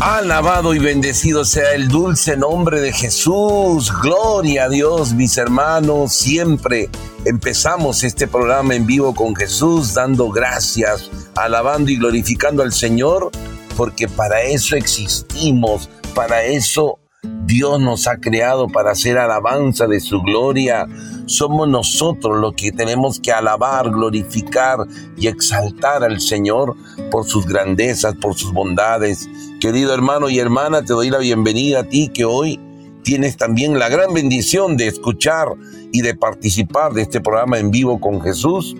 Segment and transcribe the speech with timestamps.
[0.00, 3.92] Alabado y bendecido sea el dulce nombre de Jesús.
[4.02, 6.12] Gloria a Dios, mis hermanos.
[6.12, 6.90] Siempre
[7.24, 13.30] empezamos este programa en vivo con Jesús, dando gracias, alabando y glorificando al Señor,
[13.76, 16.98] porque para eso existimos, para eso
[17.44, 20.86] Dios nos ha creado, para hacer alabanza de su gloria.
[21.26, 24.78] Somos nosotros los que tenemos que alabar, glorificar
[25.16, 26.74] y exaltar al Señor
[27.10, 29.28] por sus grandezas, por sus bondades
[29.62, 32.58] Querido hermano y hermana, te doy la bienvenida a ti que hoy
[33.04, 35.50] tienes también la gran bendición de escuchar
[35.92, 38.74] y de participar de este programa en vivo con Jesús,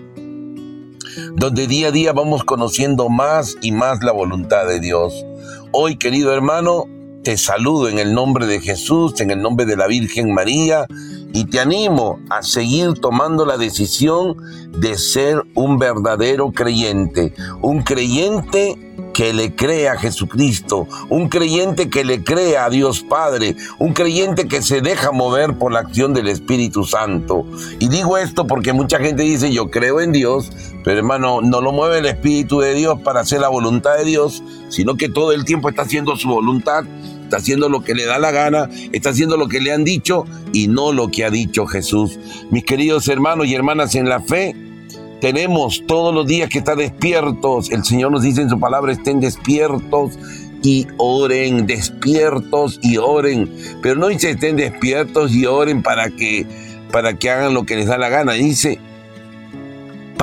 [1.35, 5.25] donde día a día vamos conociendo más y más la voluntad de Dios.
[5.71, 6.83] Hoy, querido hermano,
[7.23, 10.85] te saludo en el nombre de Jesús, en el nombre de la Virgen María,
[11.33, 14.35] y te animo a seguir tomando la decisión
[14.77, 18.77] de ser un verdadero creyente, un creyente
[19.13, 24.47] que le crea a Jesucristo, un creyente que le crea a Dios Padre, un creyente
[24.47, 27.45] que se deja mover por la acción del Espíritu Santo.
[27.79, 30.51] Y digo esto porque mucha gente dice, yo creo en Dios,
[30.83, 34.43] pero hermano, no lo mueve el Espíritu de Dios para hacer la voluntad de Dios,
[34.69, 36.83] sino que todo el tiempo está haciendo su voluntad,
[37.33, 40.25] está haciendo lo que le da la gana, está haciendo lo que le han dicho
[40.53, 42.19] y no lo que ha dicho Jesús.
[42.51, 44.55] Mis queridos hermanos y hermanas en la fe,
[45.19, 47.71] tenemos todos los días que estar despiertos.
[47.71, 50.19] El Señor nos dice en su palabra, estén despiertos
[50.61, 53.51] y oren, despiertos y oren.
[53.81, 56.45] Pero no dice estén despiertos y oren para que,
[56.91, 58.33] para que hagan lo que les da la gana.
[58.33, 58.79] Dice,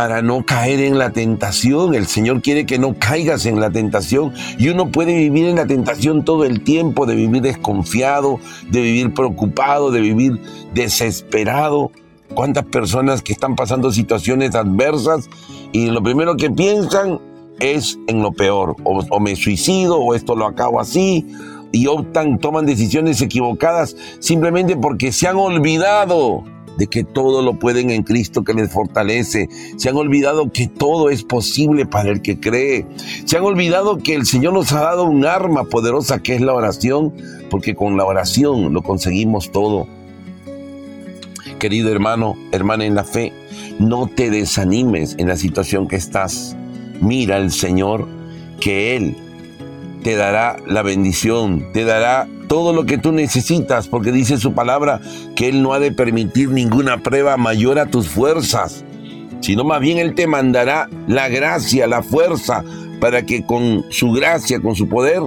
[0.01, 1.95] para no caer en la tentación.
[1.95, 4.33] El Señor quiere que no caigas en la tentación.
[4.57, 9.13] Y uno puede vivir en la tentación todo el tiempo, de vivir desconfiado, de vivir
[9.13, 10.41] preocupado, de vivir
[10.73, 11.91] desesperado
[12.33, 15.29] cuántas personas que están pasando situaciones adversas
[15.71, 17.21] y lo primero que piensan
[17.59, 21.27] es en lo peor, o, me suicido, o esto lo acabo así,
[21.73, 26.43] y optan, toman decisiones equivocadas simplemente porque se han olvidado
[26.81, 29.51] de que todo lo pueden en Cristo que les fortalece.
[29.77, 32.87] Se han olvidado que todo es posible para el que cree.
[33.27, 36.55] Se han olvidado que el Señor nos ha dado un arma poderosa que es la
[36.55, 37.13] oración,
[37.51, 39.87] porque con la oración lo conseguimos todo
[41.59, 43.35] querido hermano, hermana en la fe,
[43.79, 46.57] no te desanimes en la situación que estás.
[47.03, 48.09] Mira al Señor
[48.61, 49.15] que Él
[50.03, 55.01] te dará la bendición, te dará todo lo que tú necesitas, porque dice su palabra
[55.37, 58.85] que Él no ha de permitir ninguna prueba mayor a tus fuerzas,
[59.41, 62.65] sino más bien Él te mandará la gracia, la fuerza,
[63.01, 65.23] para que con su gracia, con su poder,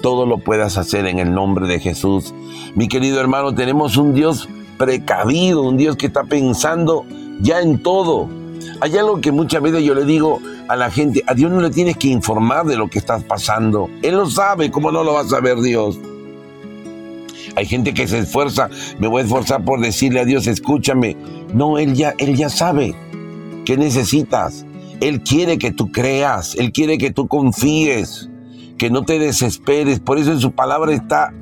[0.00, 2.34] todo lo puedas hacer en el nombre de Jesús.
[2.74, 7.04] Mi querido hermano, tenemos un Dios precavido, un Dios que está pensando
[7.40, 8.28] ya en todo.
[8.80, 10.40] Hay algo que muchas veces yo le digo
[10.72, 13.90] a la gente, a Dios no le tienes que informar de lo que estás pasando.
[14.00, 16.00] Él lo sabe, ¿cómo no lo va a saber Dios?
[17.56, 21.14] Hay gente que se esfuerza, me voy a esforzar por decirle a Dios, escúchame.
[21.52, 22.94] No, Él ya, Él ya sabe
[23.66, 24.64] qué necesitas.
[25.02, 28.30] Él quiere que tú creas, Él quiere que tú confíes,
[28.78, 30.00] que no te desesperes.
[30.00, 31.34] Por eso en su palabra está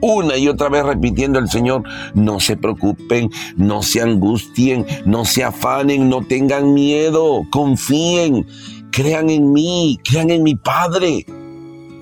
[0.00, 1.82] una y otra vez repitiendo el Señor,
[2.14, 8.46] no se preocupen, no se angustien, no se afanen, no tengan miedo, confíen,
[8.90, 11.26] crean en mí, crean en mi Padre.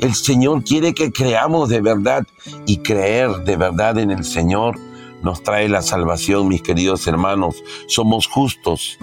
[0.00, 2.26] El Señor quiere que creamos de verdad
[2.66, 4.78] y creer de verdad en el Señor
[5.22, 7.62] nos trae la salvación, mis queridos hermanos.
[7.88, 8.98] Somos justos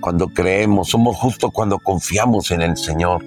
[0.00, 3.24] cuando creemos, somos justos cuando confiamos en el Señor.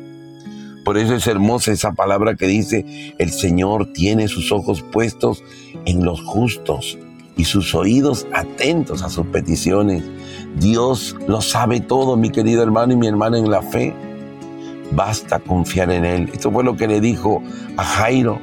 [0.89, 5.43] Por eso es hermosa esa palabra que dice, el Señor tiene sus ojos puestos
[5.85, 6.97] en los justos
[7.37, 10.03] y sus oídos atentos a sus peticiones.
[10.55, 13.93] Dios lo sabe todo, mi querido hermano y mi hermana en la fe.
[14.89, 16.31] Basta confiar en Él.
[16.33, 17.43] Esto fue lo que le dijo
[17.77, 18.39] a Jairo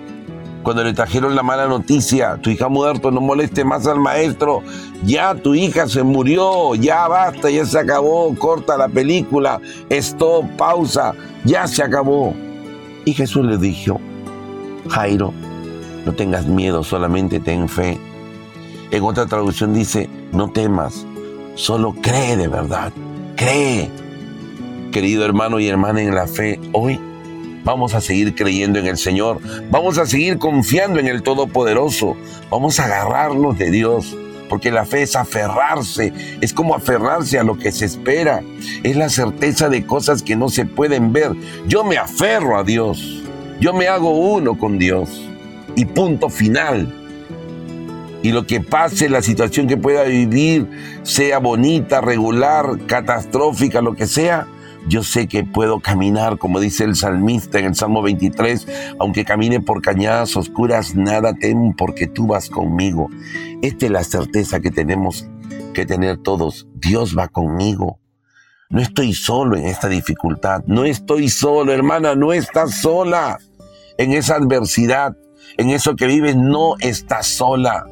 [0.66, 4.64] cuando le trajeron la mala noticia, tu hija muerto, no moleste más al maestro,
[5.04, 11.14] ya tu hija se murió, ya basta, ya se acabó, corta la película, stop, pausa,
[11.44, 12.34] ya se acabó.
[13.06, 14.00] Y Jesús le dijo,
[14.88, 15.32] Jairo,
[16.04, 18.00] no tengas miedo, solamente ten fe.
[18.90, 21.06] En otra traducción dice, no temas,
[21.54, 22.92] solo cree de verdad,
[23.36, 23.92] cree.
[24.90, 26.98] Querido hermano y hermana en la fe, hoy
[27.62, 29.38] vamos a seguir creyendo en el Señor,
[29.70, 32.16] vamos a seguir confiando en el Todopoderoso,
[32.50, 34.16] vamos a agarrarnos de Dios,
[34.48, 38.42] porque la fe es aferrarse, es como aferrarse a lo que se espera,
[38.82, 41.32] es la certeza de cosas que no se pueden ver.
[41.66, 43.22] Yo me aferro a Dios,
[43.60, 45.26] yo me hago uno con Dios
[45.74, 46.92] y punto final.
[48.22, 50.66] Y lo que pase, la situación que pueda vivir,
[51.04, 54.48] sea bonita, regular, catastrófica, lo que sea,
[54.88, 58.66] Yo sé que puedo caminar, como dice el salmista en el Salmo 23,
[59.00, 63.08] aunque camine por cañadas oscuras, nada temo porque tú vas conmigo.
[63.62, 65.26] Esta es la certeza que tenemos
[65.74, 66.68] que tener todos.
[66.74, 67.98] Dios va conmigo.
[68.68, 70.62] No estoy solo en esta dificultad.
[70.66, 73.38] No estoy solo, hermana, no estás sola
[73.98, 75.16] en esa adversidad.
[75.56, 77.86] En eso que vives, no estás sola.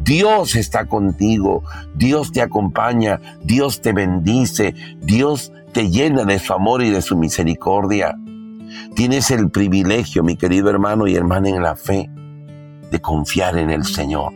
[0.00, 6.82] Dios está contigo, Dios te acompaña, Dios te bendice, Dios te llena de su amor
[6.82, 8.16] y de su misericordia.
[8.94, 12.10] Tienes el privilegio, mi querido hermano y hermana en la fe,
[12.90, 14.32] de confiar en el Señor.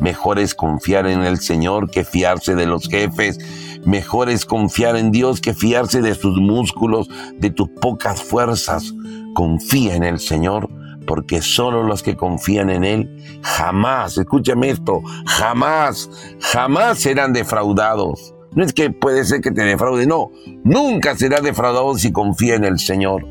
[0.00, 3.38] Mejor es confiar en el Señor que fiarse de los jefes.
[3.84, 7.08] Mejor es confiar en Dios que fiarse de sus músculos,
[7.38, 8.92] de tus pocas fuerzas.
[9.34, 10.68] Confía en el Señor
[11.06, 16.08] porque solo los que confían en Él jamás, escúchame esto, jamás,
[16.40, 18.34] jamás serán defraudados.
[18.54, 20.30] No es que puede ser que te defraude, no,
[20.62, 23.26] nunca será defraudado si confía en el Señor.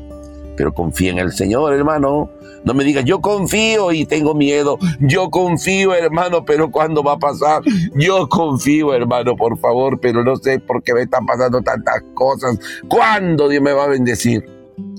[0.56, 2.30] Pero confía en el Señor, hermano.
[2.64, 4.78] No me digas, yo confío y tengo miedo.
[5.00, 7.62] Yo confío, hermano, pero ¿cuándo va a pasar?
[7.94, 12.58] Yo confío, hermano, por favor, pero no sé por qué me están pasando tantas cosas.
[12.88, 14.44] ¿Cuándo Dios me va a bendecir?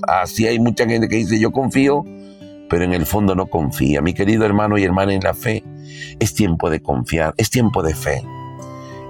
[0.07, 2.03] Así hay mucha gente que dice, yo confío,
[2.69, 4.01] pero en el fondo no confía.
[4.01, 5.63] Mi querido hermano y hermana en la fe,
[6.19, 8.23] es tiempo de confiar, es tiempo de fe.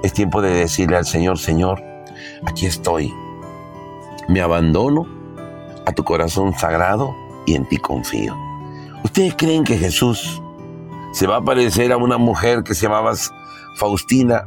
[0.04, 1.82] Es tiempo de decirle al Señor, Señor,
[2.46, 3.12] aquí estoy.
[4.28, 5.08] Me abandono
[5.86, 7.16] a tu corazón sagrado
[7.46, 8.36] y en ti confío.
[9.04, 10.42] ¿Ustedes creen que Jesús
[11.14, 13.14] se va a parecer a una mujer que se llamaba
[13.78, 14.46] Faustina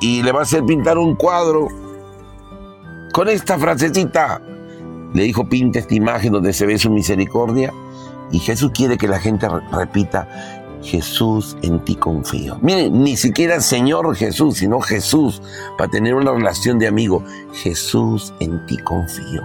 [0.00, 1.66] y le va a hacer pintar un cuadro
[3.12, 4.40] con esta frasecita?
[5.12, 7.72] Le dijo, pinta esta imagen donde se ve su misericordia
[8.30, 10.28] y Jesús quiere que la gente repita,
[10.82, 12.58] Jesús, en ti confío.
[12.62, 15.42] Miren, ni siquiera Señor Jesús, sino Jesús,
[15.76, 17.22] para tener una relación de amigo.
[17.52, 19.42] Jesús, en ti confío.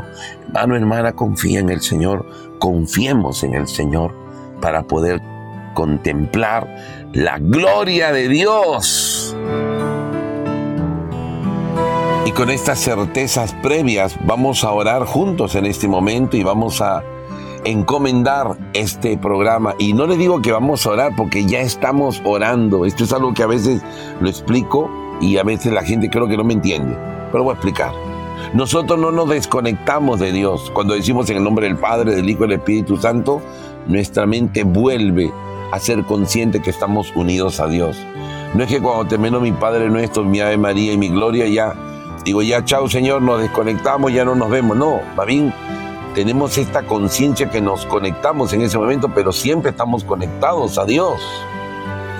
[0.48, 2.26] Hermano, hermana, confía en el Señor.
[2.60, 4.14] Confiemos en el Señor
[4.62, 5.22] para poder
[5.74, 6.68] contemplar
[7.14, 9.36] la gloria de Dios.
[12.26, 17.04] Y con estas certezas previas vamos a orar juntos en este momento y vamos a
[17.66, 19.76] encomendar este programa.
[19.80, 22.86] Y no le digo que vamos a orar porque ya estamos orando.
[22.86, 23.82] Esto es algo que a veces
[24.20, 24.90] lo explico
[25.22, 26.96] y a veces la gente creo que no me entiende.
[27.32, 27.92] Pero voy a explicar.
[28.54, 30.72] Nosotros no nos desconectamos de Dios.
[30.74, 33.42] Cuando decimos en el nombre del Padre, del Hijo y del Espíritu Santo,
[33.88, 35.32] nuestra mente vuelve
[35.72, 37.98] a ser consciente que estamos unidos a Dios.
[38.54, 41.74] No es que cuando termino mi Padre nuestro, mi Ave María y mi Gloria, ya
[42.24, 44.78] digo, ya chao Señor, nos desconectamos, ya no nos vemos.
[44.78, 45.52] No, va bien
[46.14, 51.20] tenemos esta conciencia que nos conectamos en ese momento, pero siempre estamos conectados a Dios.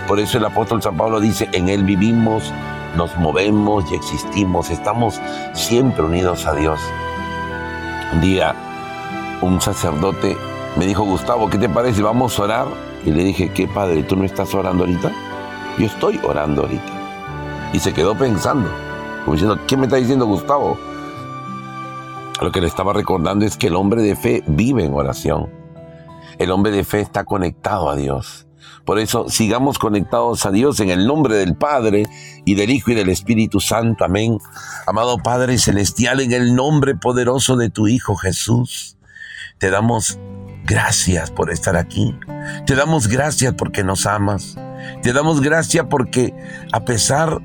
[0.08, 2.52] Por eso el apóstol San Pablo dice, en Él vivimos,
[2.98, 5.20] nos movemos y existimos, estamos
[5.54, 6.80] siempre unidos a Dios.
[8.14, 8.56] Un día
[9.42, 10.38] un sacerdote
[10.76, 12.02] me dijo, Gustavo, ¿qué te parece?
[12.02, 12.68] Vamos a orar.
[13.06, 14.04] Y le dije, ¿qué padre?
[14.04, 15.12] ¿Tú no estás orando ahorita?
[15.78, 17.72] Yo estoy orando ahorita.
[17.74, 18.70] Y se quedó pensando,
[19.24, 20.78] como diciendo, ¿qué me está diciendo Gustavo?
[22.44, 25.50] Lo que le estaba recordando es que el hombre de fe vive en oración.
[26.38, 28.48] El hombre de fe está conectado a Dios.
[28.84, 32.06] Por eso sigamos conectados a Dios en el nombre del Padre
[32.44, 34.04] y del Hijo y del Espíritu Santo.
[34.04, 34.40] Amén.
[34.86, 38.98] Amado Padre Celestial, en el nombre poderoso de tu Hijo Jesús,
[39.58, 40.20] te damos
[40.66, 42.14] gracias por estar aquí.
[42.66, 44.58] Te damos gracias porque nos amas.
[45.02, 46.34] Te damos gracias porque
[46.74, 47.40] a pesar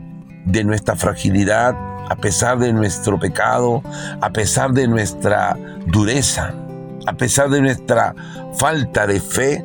[0.45, 1.77] de nuestra fragilidad,
[2.09, 3.83] a pesar de nuestro pecado,
[4.21, 6.55] a pesar de nuestra dureza,
[7.07, 8.15] a pesar de nuestra
[8.57, 9.65] falta de fe,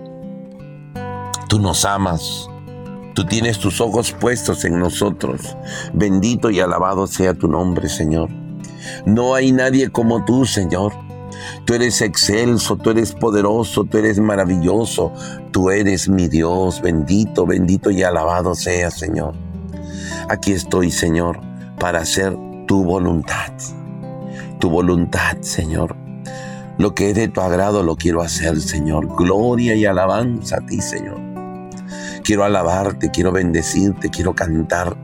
[1.47, 2.50] tú nos amas.
[3.15, 5.55] Tú tienes tus ojos puestos en nosotros.
[5.93, 8.29] Bendito y alabado sea tu nombre, Señor.
[9.05, 10.93] No hay nadie como tú, Señor.
[11.65, 15.13] Tú eres excelso, tú eres poderoso, tú eres maravilloso.
[15.51, 16.81] Tú eres mi Dios.
[16.81, 19.35] Bendito, bendito y alabado sea, Señor.
[20.27, 22.37] Aquí estoy, Señor para hacer
[22.67, 23.51] tu voluntad.
[24.59, 25.95] Tu voluntad, Señor.
[26.77, 29.15] Lo que es de tu agrado lo quiero hacer, Señor.
[29.15, 31.19] Gloria y alabanza a ti, Señor.
[32.23, 34.95] Quiero alabarte, quiero bendecirte, quiero cantar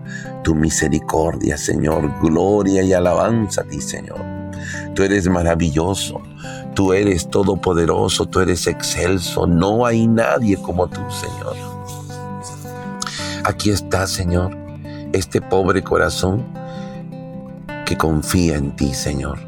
[0.44, 2.12] tu misericordia, Señor.
[2.22, 4.20] Gloria y alabanza a ti, Señor.
[4.96, 6.22] Tú eres maravilloso,
[6.74, 9.46] tú eres todopoderoso, tú eres excelso.
[9.46, 11.56] No hay nadie como tú, Señor.
[13.44, 14.58] Aquí está, Señor,
[15.14, 16.46] este pobre corazón
[17.86, 19.40] que confía en ti, Señor.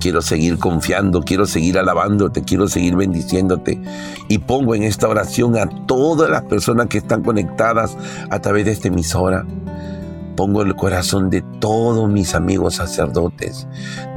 [0.00, 3.80] Quiero seguir confiando, quiero seguir alabándote, quiero seguir bendiciéndote.
[4.28, 7.96] Y pongo en esta oración a todas las personas que están conectadas
[8.30, 9.44] a través de esta emisora.
[10.36, 13.66] pongo el corazón de todos mis amigos sacerdotes,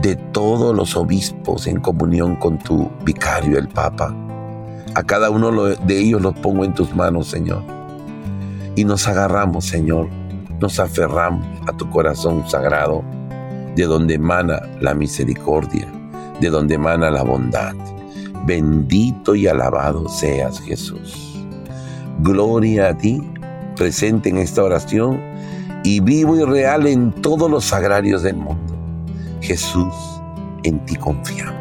[0.03, 4.15] de todos los obispos en comunión con tu vicario, el Papa.
[4.93, 7.63] A cada uno de ellos los pongo en tus manos, Señor.
[8.75, 10.09] Y nos agarramos, Señor,
[10.61, 13.03] nos aferramos a tu corazón sagrado,
[13.75, 15.87] de donde emana la misericordia,
[16.39, 17.73] de donde emana la bondad.
[18.45, 21.43] Bendito y alabado seas, Jesús.
[22.19, 23.21] Gloria a ti,
[23.75, 25.19] presente en esta oración
[25.83, 28.75] y vivo y real en todos los sagrarios del mundo.
[29.41, 29.93] Jesús,
[30.63, 31.60] en ti confiamos.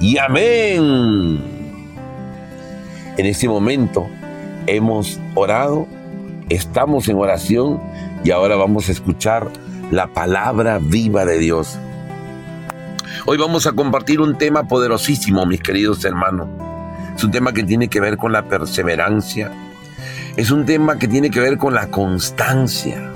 [0.00, 1.42] y amén.
[3.16, 4.08] En este momento
[4.66, 5.86] hemos orado,
[6.48, 7.80] estamos en oración
[8.24, 9.48] y ahora vamos a escuchar
[9.90, 11.78] la palabra viva de Dios.
[13.26, 16.48] Hoy vamos a compartir un tema poderosísimo, mis queridos hermanos.
[17.16, 19.52] Es un tema que tiene que ver con la perseverancia.
[20.36, 23.10] Es un tema que tiene que ver con la constancia.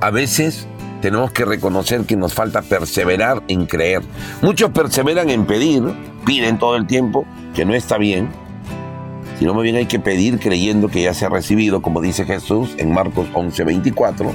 [0.00, 0.66] A veces
[1.04, 4.00] tenemos que reconocer que nos falta perseverar en creer.
[4.40, 5.82] Muchos perseveran en pedir,
[6.24, 8.30] piden todo el tiempo, que no está bien,
[9.38, 12.74] sino más bien hay que pedir creyendo que ya se ha recibido, como dice Jesús
[12.78, 14.32] en Marcos 11:24.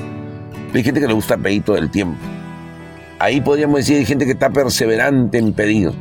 [0.72, 2.20] Hay gente que le gusta pedir todo el tiempo.
[3.18, 5.92] Ahí podríamos decir, hay gente que está perseverante en pedir.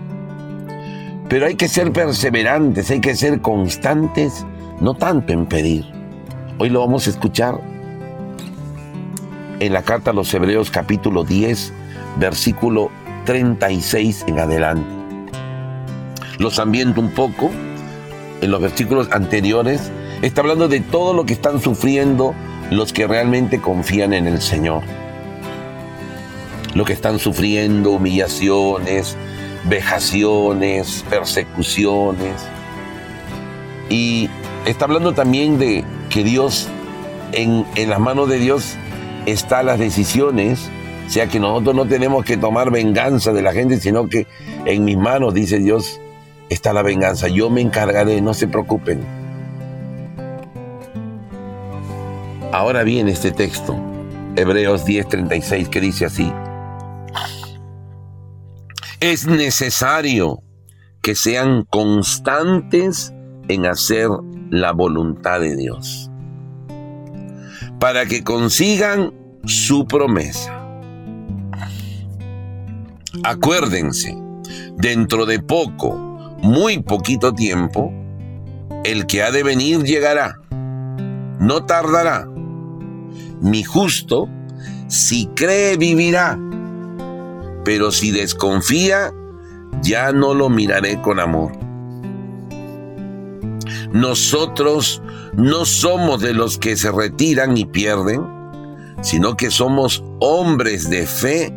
[1.31, 4.45] Pero hay que ser perseverantes, hay que ser constantes,
[4.83, 5.87] no tanto en pedir.
[6.59, 7.59] Hoy lo vamos a escuchar
[9.61, 11.73] en la carta a los Hebreos capítulo 10,
[12.19, 12.91] versículo
[13.25, 14.99] 36 en adelante
[16.39, 17.51] los ambiento un poco
[18.41, 19.91] en los versículos anteriores,
[20.23, 22.35] está hablando de todo lo que están sufriendo
[22.71, 24.83] los que realmente confían en el Señor.
[26.75, 29.17] Lo que están sufriendo, humillaciones,
[29.69, 32.47] vejaciones, persecuciones.
[33.91, 34.31] Y
[34.67, 36.69] está hablando también de que Dios,
[37.33, 38.77] en, en las manos de Dios
[39.27, 40.71] están las decisiones,
[41.07, 44.27] o sea que nosotros no tenemos que tomar venganza de la gente, sino que
[44.65, 46.01] en mis manos, dice Dios,
[46.49, 47.29] está la venganza.
[47.29, 49.05] Yo me encargaré, no se preocupen.
[52.53, 53.77] Ahora viene este texto,
[54.37, 56.33] Hebreos 10:36, que dice así.
[59.01, 60.43] Es necesario
[61.03, 63.13] que sean constantes
[63.49, 64.09] en hacer
[64.51, 66.08] la voluntad de Dios,
[67.79, 69.13] para que consigan
[69.45, 70.55] su promesa.
[73.25, 74.17] Acuérdense,
[74.77, 75.95] dentro de poco,
[76.43, 77.93] muy poquito tiempo,
[78.85, 80.41] el que ha de venir llegará,
[81.41, 82.29] no tardará.
[83.41, 84.29] Mi justo,
[84.89, 86.39] si cree, vivirá,
[87.65, 89.13] pero si desconfía,
[89.83, 91.53] ya no lo miraré con amor.
[93.93, 95.03] Nosotros
[95.39, 98.23] no somos de los que se retiran y pierden,
[99.01, 101.55] sino que somos hombres de fe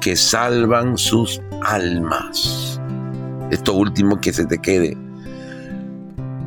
[0.00, 2.72] que salvan sus almas
[3.52, 4.96] esto último que se te quede.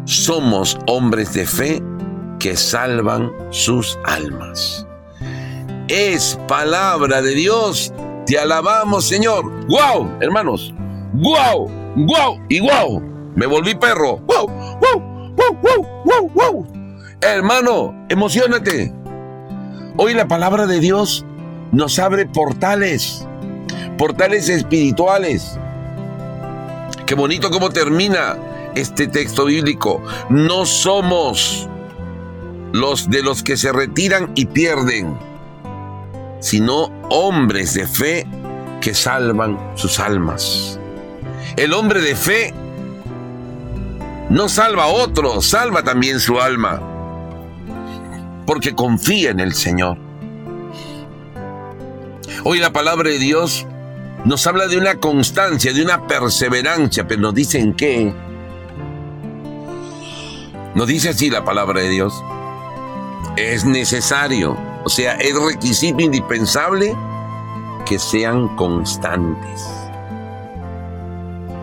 [0.06, 1.82] Somos hombres de fe
[2.40, 4.86] que salvan sus almas.
[5.88, 7.94] Es palabra de Dios.
[8.26, 9.46] Te alabamos, Señor.
[9.68, 10.18] ¡Wow!
[10.20, 10.74] Hermanos.
[11.14, 11.70] ¡Wow!
[11.96, 12.40] ¡Wow!
[12.50, 13.02] Y wow.
[13.36, 14.18] Me volví perro.
[14.18, 14.48] ¡Wow!
[14.48, 15.15] ¡Wow!
[15.52, 15.88] ¡Wow!
[16.06, 16.32] ¡Wow!
[16.34, 16.68] ¡Wow!
[17.22, 18.94] Hermano, emocionate.
[19.98, 21.26] Hoy la palabra de Dios
[21.72, 23.28] nos abre portales,
[23.98, 25.58] portales espirituales.
[27.06, 28.38] Qué bonito cómo termina
[28.76, 30.02] este texto bíblico.
[30.30, 31.70] No somos
[32.74, 35.18] los de los que se retiran y pierden,
[36.40, 38.28] sino hombres de fe
[38.82, 40.80] que salvan sus almas.
[41.56, 42.54] El hombre de fe
[44.30, 46.82] no salva a otro, salva también su alma,
[48.46, 49.98] porque confía en el Señor.
[52.44, 53.66] Hoy la palabra de Dios
[54.24, 58.14] nos habla de una constancia, de una perseverancia, pero nos dicen que
[60.74, 62.14] nos dice así la palabra de Dios.
[63.38, 66.96] Es necesario, o sea, es requisito indispensable
[67.86, 69.64] que sean constantes.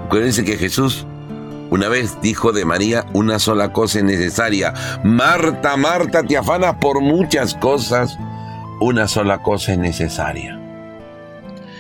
[0.06, 1.06] Acuérdense que Jesús
[1.72, 4.74] una vez dijo de María, una sola cosa es necesaria.
[5.04, 8.18] Marta, Marta, te afanas por muchas cosas,
[8.78, 10.60] una sola cosa es necesaria.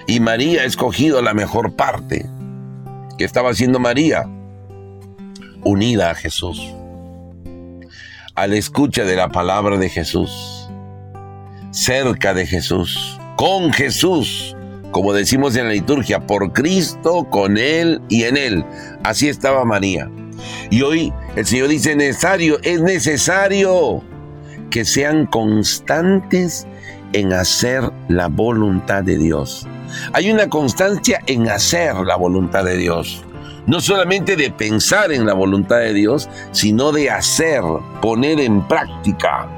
[0.06, 2.24] Y María ha escogido la mejor parte.
[3.18, 4.26] que estaba haciendo María?
[5.62, 6.74] Unida a Jesús.
[8.34, 10.70] A la escucha de la palabra de Jesús.
[11.70, 13.20] Cerca de Jesús.
[13.36, 14.56] Con Jesús
[14.92, 18.64] como decimos en la liturgia, por Cristo, con Él y en Él.
[19.02, 20.08] Así estaba María.
[20.70, 24.02] Y hoy el Señor dice, necesario, es necesario
[24.70, 26.66] que sean constantes
[27.12, 29.66] en hacer la voluntad de Dios.
[30.12, 33.24] Hay una constancia en hacer la voluntad de Dios.
[33.66, 37.62] No solamente de pensar en la voluntad de Dios, sino de hacer,
[38.00, 39.48] poner en práctica.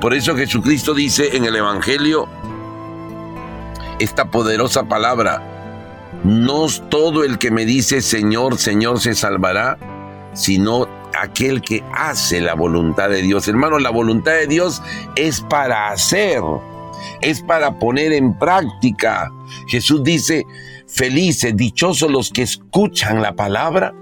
[0.00, 2.28] Por eso Jesucristo dice en el Evangelio,
[3.98, 5.42] esta poderosa palabra.
[6.24, 9.78] No todo el que me dice Señor, Señor se salvará,
[10.32, 10.86] sino
[11.18, 13.46] aquel que hace la voluntad de Dios.
[13.48, 14.82] Hermano, la voluntad de Dios
[15.16, 16.40] es para hacer,
[17.20, 19.30] es para poner en práctica.
[19.68, 20.44] Jesús dice,
[20.86, 23.94] felices, dichosos los que escuchan la palabra,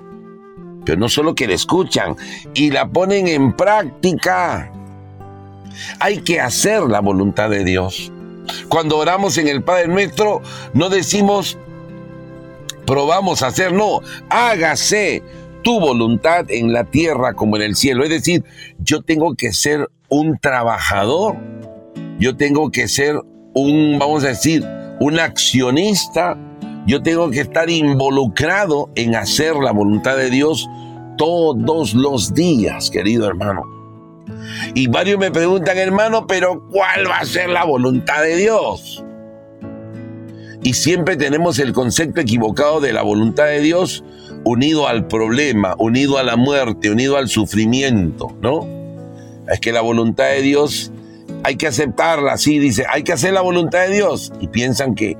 [0.84, 2.16] pero no solo que la escuchan,
[2.54, 4.72] y la ponen en práctica.
[6.00, 8.12] Hay que hacer la voluntad de Dios.
[8.68, 10.42] Cuando oramos en el Padre Nuestro,
[10.74, 11.58] no decimos,
[12.86, 15.22] probamos a hacer, no, hágase
[15.62, 18.04] tu voluntad en la tierra como en el cielo.
[18.04, 18.44] Es decir,
[18.78, 21.36] yo tengo que ser un trabajador,
[22.18, 23.20] yo tengo que ser
[23.54, 24.64] un, vamos a decir,
[25.00, 26.36] un accionista,
[26.86, 30.68] yo tengo que estar involucrado en hacer la voluntad de Dios
[31.16, 33.81] todos los días, querido hermano.
[34.74, 39.04] Y varios me preguntan, hermano, pero ¿cuál va a ser la voluntad de Dios?
[40.62, 44.04] Y siempre tenemos el concepto equivocado de la voluntad de Dios
[44.44, 48.66] unido al problema, unido a la muerte, unido al sufrimiento, ¿no?
[49.48, 50.92] Es que la voluntad de Dios
[51.44, 54.32] hay que aceptarla, así dice, hay que hacer la voluntad de Dios.
[54.40, 55.16] Y piensan que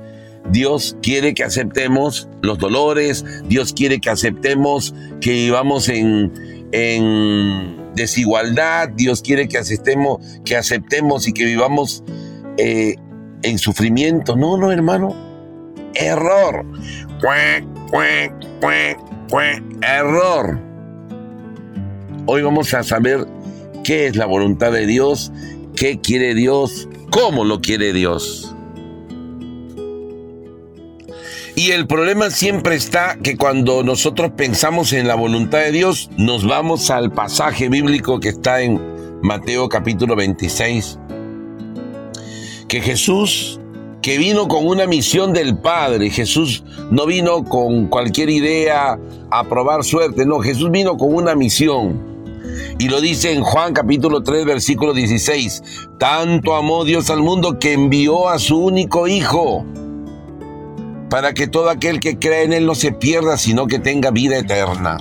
[0.49, 6.31] Dios quiere que aceptemos los dolores, Dios quiere que aceptemos que vivamos en,
[6.71, 12.03] en desigualdad, Dios quiere que aceptemos, que aceptemos y que vivamos
[12.57, 12.95] eh,
[13.43, 14.35] en sufrimiento.
[14.35, 15.15] No, no, hermano.
[15.95, 16.65] Error.
[19.81, 20.59] Error.
[22.25, 23.27] Hoy vamos a saber
[23.83, 25.31] qué es la voluntad de Dios,
[25.75, 28.52] qué quiere Dios, cómo lo quiere Dios.
[31.55, 36.47] Y el problema siempre está que cuando nosotros pensamos en la voluntad de Dios, nos
[36.47, 38.81] vamos al pasaje bíblico que está en
[39.21, 40.97] Mateo capítulo 26,
[42.67, 43.59] que Jesús,
[44.01, 48.97] que vino con una misión del Padre, Jesús no vino con cualquier idea
[49.29, 52.01] a probar suerte, no, Jesús vino con una misión.
[52.79, 55.61] Y lo dice en Juan capítulo 3, versículo 16.
[55.99, 59.63] Tanto amó Dios al mundo que envió a su único Hijo
[61.13, 64.35] para que todo aquel que cree en Él no se pierda, sino que tenga vida
[64.35, 64.97] eterna.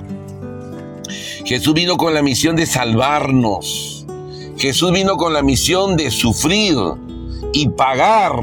[1.46, 4.04] Jesús vino con la misión de salvarnos.
[4.58, 6.76] Jesús vino con la misión de sufrir
[7.54, 8.34] y pagar.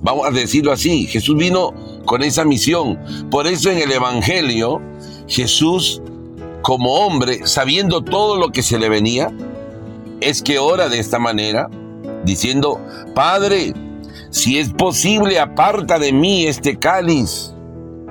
[0.00, 1.72] Vamos a decirlo así, Jesús vino
[2.06, 2.98] con esa misión.
[3.30, 4.82] Por eso en el Evangelio,
[5.28, 6.02] Jesús,
[6.62, 9.30] como hombre, sabiendo todo lo que se le venía,
[10.20, 11.70] es que ora de esta manera,
[12.24, 12.80] diciendo,
[13.14, 13.74] Padre,
[14.30, 17.52] si es posible, aparta de mí este cáliz,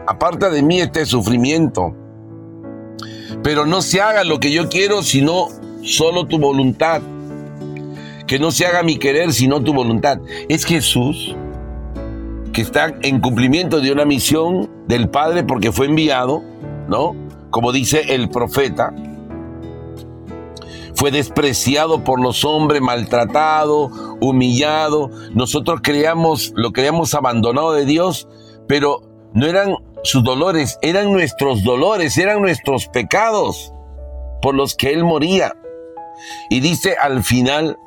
[0.06, 1.96] aparta de mí este sufrimiento.
[3.42, 5.48] Pero no se haga lo que yo quiero, sino
[5.82, 7.02] solo tu voluntad.
[8.28, 10.20] Que no se haga mi querer, sino tu voluntad.
[10.50, 11.36] Es Jesús
[12.52, 16.44] que está en cumplimiento de una misión del Padre porque fue enviado,
[16.90, 17.16] ¿no?
[17.50, 18.94] Como dice el profeta,
[21.00, 25.10] fue despreciado por los hombres, maltratado, humillado.
[25.34, 28.28] Nosotros creíamos, lo creíamos abandonado de Dios,
[28.68, 29.00] pero
[29.34, 33.72] no eran sus dolores, eran nuestros dolores, eran nuestros pecados
[34.42, 35.56] por los que Él moría.
[36.50, 37.78] Y dice al final,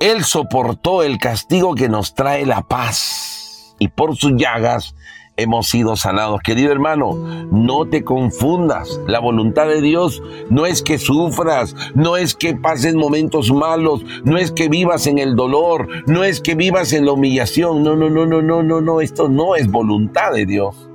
[0.00, 4.95] Él soportó el castigo que nos trae la paz y por sus llagas
[5.36, 6.40] hemos sido sanados.
[6.42, 7.14] Querido hermano,
[7.50, 9.00] no te confundas.
[9.06, 14.38] La voluntad de Dios no es que sufras, no es que pases momentos malos, no
[14.38, 17.82] es que vivas en el dolor, no es que vivas en la humillación.
[17.82, 19.00] No, no, no, no, no, no, no.
[19.00, 20.90] Esto no es voluntad de Dios.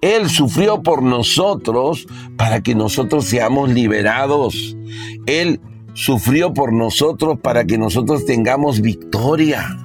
[0.00, 4.76] Él sufrió por nosotros para que nosotros seamos liberados.
[5.26, 5.60] Él
[5.92, 9.76] sufrió por nosotros para que nosotros tengamos victoria.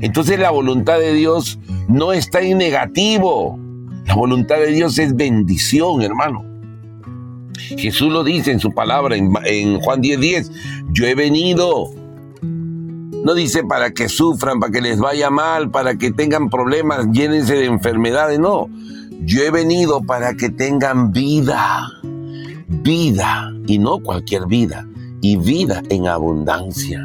[0.00, 3.58] Entonces la voluntad de Dios no está en negativo.
[4.06, 6.44] La voluntad de Dios es bendición, hermano.
[7.56, 10.18] Jesús lo dice en su palabra en, Juan 10:10.
[10.18, 10.52] 10,
[10.92, 11.90] Yo he venido.
[12.42, 17.54] No dice para que sufran, para que les vaya mal, para que tengan problemas, llénense
[17.54, 18.38] de enfermedades.
[18.38, 18.68] No.
[19.24, 21.88] Yo he venido para que tengan vida.
[22.68, 23.52] Vida.
[23.66, 24.86] Y no cualquier vida.
[25.20, 27.02] Y vida en abundancia.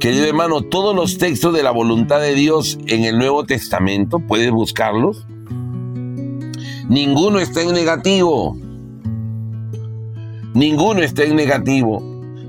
[0.00, 4.50] Querido hermano, todos los textos de la voluntad de Dios en el Nuevo Testamento, puedes
[4.50, 5.26] buscarlos.
[6.88, 8.56] Ninguno está en negativo.
[10.52, 12.02] Ninguno está en negativo.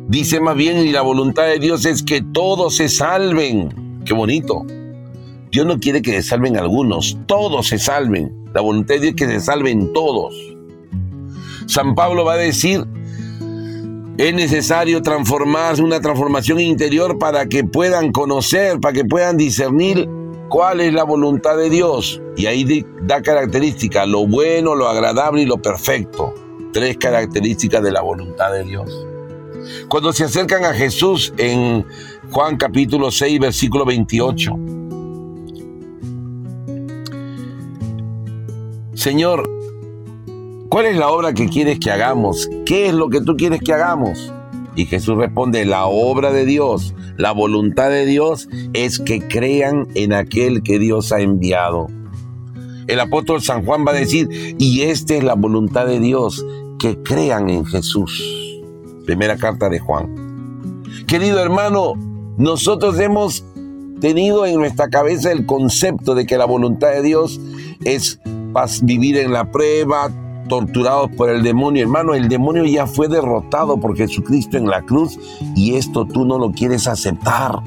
[0.09, 4.01] Dice más bien, y la voluntad de Dios es que todos se salven.
[4.05, 4.65] Qué bonito.
[5.49, 8.45] Dios no quiere que se salven algunos, todos se salven.
[8.53, 10.35] La voluntad de Dios es que se salven todos.
[11.65, 12.85] San Pablo va a decir
[14.17, 20.09] es necesario transformarse, una transformación interior para que puedan conocer, para que puedan discernir
[20.49, 22.19] cuál es la voluntad de Dios.
[22.35, 26.33] Y ahí da características, lo bueno, lo agradable y lo perfecto.
[26.73, 29.05] Tres características de la voluntad de Dios.
[29.87, 31.85] Cuando se acercan a Jesús en
[32.31, 34.51] Juan capítulo 6, versículo 28.
[38.95, 39.56] Señor,
[40.69, 42.49] ¿Cuál es la obra que quieres que hagamos?
[42.65, 44.33] ¿Qué es lo que tú quieres que hagamos?
[44.75, 50.11] Y Jesús responde, la obra de Dios, la voluntad de Dios es que crean en
[50.11, 51.87] aquel que Dios ha enviado.
[52.87, 54.27] El apóstol San Juan va a decir,
[54.59, 56.45] y esta es la voluntad de Dios,
[56.79, 58.61] que crean en Jesús.
[59.05, 60.83] Primera carta de Juan.
[61.07, 61.93] Querido hermano,
[62.37, 63.45] nosotros hemos
[64.01, 67.39] tenido en nuestra cabeza el concepto de que la voluntad de Dios
[67.85, 68.19] es
[68.83, 70.11] vivir en la prueba,
[70.47, 71.83] torturados por el demonio.
[71.83, 75.19] Hermano, el demonio ya fue derrotado por Jesucristo en la cruz
[75.55, 77.59] y esto tú no lo quieres aceptar.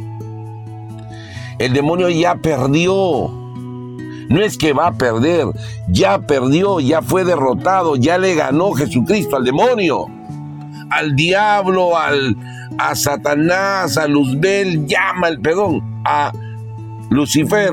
[1.58, 3.30] El demonio ya perdió.
[4.28, 5.48] No es que va a perder,
[5.88, 10.06] ya perdió, ya fue derrotado, ya le ganó Jesucristo al demonio,
[10.90, 12.36] al diablo, al,
[12.78, 16.30] a Satanás, a Luzbel, llama el perdón, a
[17.10, 17.72] Lucifer,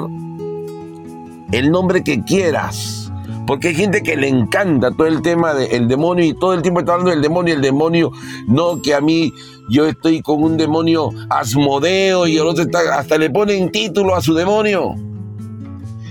[1.52, 3.07] el nombre que quieras
[3.48, 6.82] porque hay gente que le encanta todo el tema del demonio y todo el tiempo
[6.82, 8.12] está hablando del demonio, el demonio,
[8.46, 9.34] no que a mí
[9.70, 14.22] yo estoy con un demonio asmodeo y el otro está, hasta le ponen título a
[14.22, 14.96] su demonio.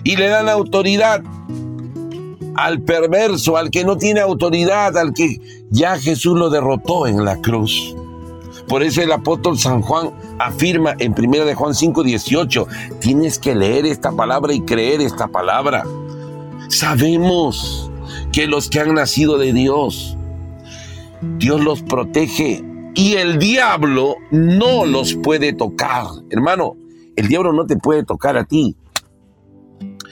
[0.02, 1.22] Y le dan autoridad
[2.54, 7.36] al perverso, al que no tiene autoridad, al que ya Jesús lo derrotó en la
[7.42, 7.94] cruz.
[8.66, 12.66] Por eso el apóstol San Juan afirma en 1 de Juan 5, 18,
[12.98, 15.84] tienes que leer esta palabra y creer esta palabra.
[16.68, 17.90] Sabemos
[18.32, 20.16] que los que han nacido de Dios,
[21.38, 26.06] Dios los protege y el diablo no los puede tocar.
[26.30, 26.76] Hermano,
[27.16, 28.76] el diablo no te puede tocar a ti.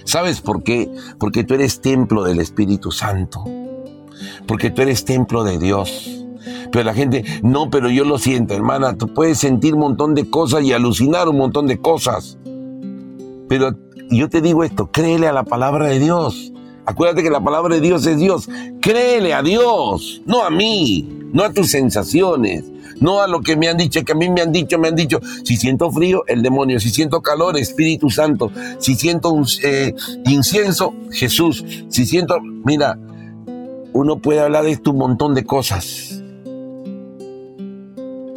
[0.05, 0.91] ¿Sabes por qué?
[1.19, 3.45] Porque tú eres templo del Espíritu Santo.
[4.47, 6.25] Porque tú eres templo de Dios.
[6.71, 8.97] Pero la gente, no, pero yo lo siento, hermana.
[8.97, 12.39] Tú puedes sentir un montón de cosas y alucinar un montón de cosas.
[13.49, 13.75] Pero
[14.11, 16.53] yo te digo esto, créele a la palabra de Dios.
[16.87, 18.49] Acuérdate que la palabra de Dios es Dios.
[18.81, 22.65] Créele a Dios, no a mí, no a tus sensaciones,
[23.01, 24.97] no a lo que me han dicho, que a mí me han dicho, me han
[24.97, 25.21] dicho.
[25.45, 26.79] Si siento frío, el demonio.
[26.81, 28.51] Si siento calor, Espíritu Santo.
[28.79, 29.95] Si siento eh,
[30.27, 31.65] incienso, Jesús.
[31.89, 32.99] Si siento, mira,
[33.93, 36.23] uno puede hablar de esto un montón de cosas.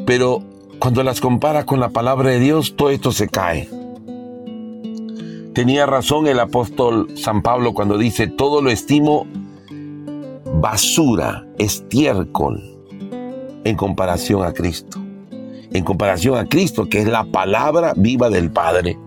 [0.05, 0.41] Pero
[0.79, 3.67] cuando las comparas con la palabra de Dios, todo esto se cae.
[5.57, 9.25] Tenía razón el apóstol San Pablo cuando dice, todo lo estimo
[10.53, 12.61] basura, estiércol,
[13.63, 14.99] en comparación a Cristo.
[15.71, 18.99] En comparación a Cristo, que es la palabra viva del Padre.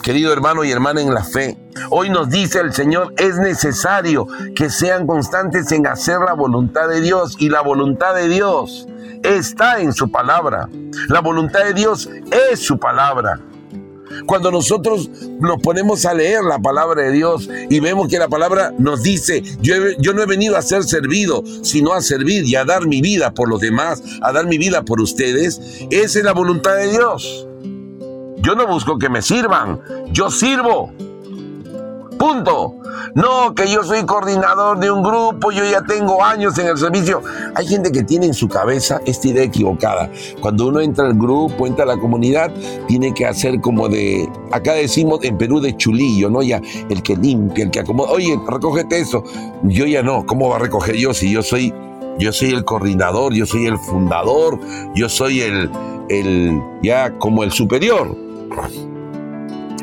[0.00, 1.58] Querido hermano y hermana en la fe,
[1.90, 7.00] hoy nos dice el Señor, es necesario que sean constantes en hacer la voluntad de
[7.00, 8.86] Dios y la voluntad de Dios
[9.24, 10.68] está en su palabra.
[11.08, 12.08] La voluntad de Dios
[12.52, 13.40] es su palabra.
[14.26, 18.72] Cuando nosotros nos ponemos a leer la palabra de Dios y vemos que la palabra
[18.78, 22.86] nos dice, yo, no he venido a ser servido, sino a servir y a dar
[22.86, 26.76] mi vida por los demás, a dar mi vida por ustedes, esa es la voluntad
[26.76, 27.46] de Dios.
[28.40, 29.80] Yo no busco que me sirvan,
[30.12, 30.92] yo sirvo.
[32.18, 32.74] Punto.
[33.14, 37.22] No, que yo soy coordinador de un grupo, yo ya tengo años en el servicio.
[37.54, 40.10] Hay gente que tiene en su cabeza esta idea equivocada.
[40.40, 42.50] Cuando uno entra al grupo, entra a la comunidad,
[42.88, 46.42] tiene que hacer como de, acá decimos en Perú de chulillo, ¿no?
[46.42, 48.10] Ya el que limpia, el que acomoda.
[48.10, 49.22] Oye, recógete eso.
[49.62, 51.72] Yo ya no, ¿cómo va a recoger yo si yo soy,
[52.18, 54.58] yo soy el coordinador, yo soy el fundador,
[54.94, 55.70] yo soy el,
[56.08, 58.16] el, ya como el superior?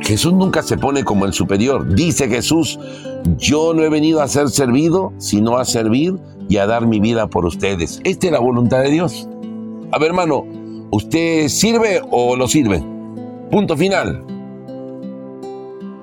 [0.02, 1.96] Jesús nunca se pone como el superior.
[1.96, 2.80] Dice Jesús,
[3.38, 6.16] yo no he venido a ser servido, sino a servir
[6.48, 8.02] y a dar mi vida por ustedes.
[8.04, 9.28] Esta es la voluntad de Dios.
[9.92, 10.46] A ver, hermano,
[10.92, 12.84] ¿usted sirve o lo sirve?
[13.50, 14.24] Punto final.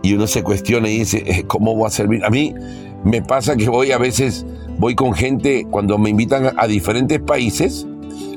[0.03, 2.25] Y uno se cuestiona y dice, eh, ¿cómo voy a servir?
[2.25, 2.55] A mí
[3.05, 4.45] me pasa que voy a veces,
[4.79, 7.87] voy con gente cuando me invitan a diferentes países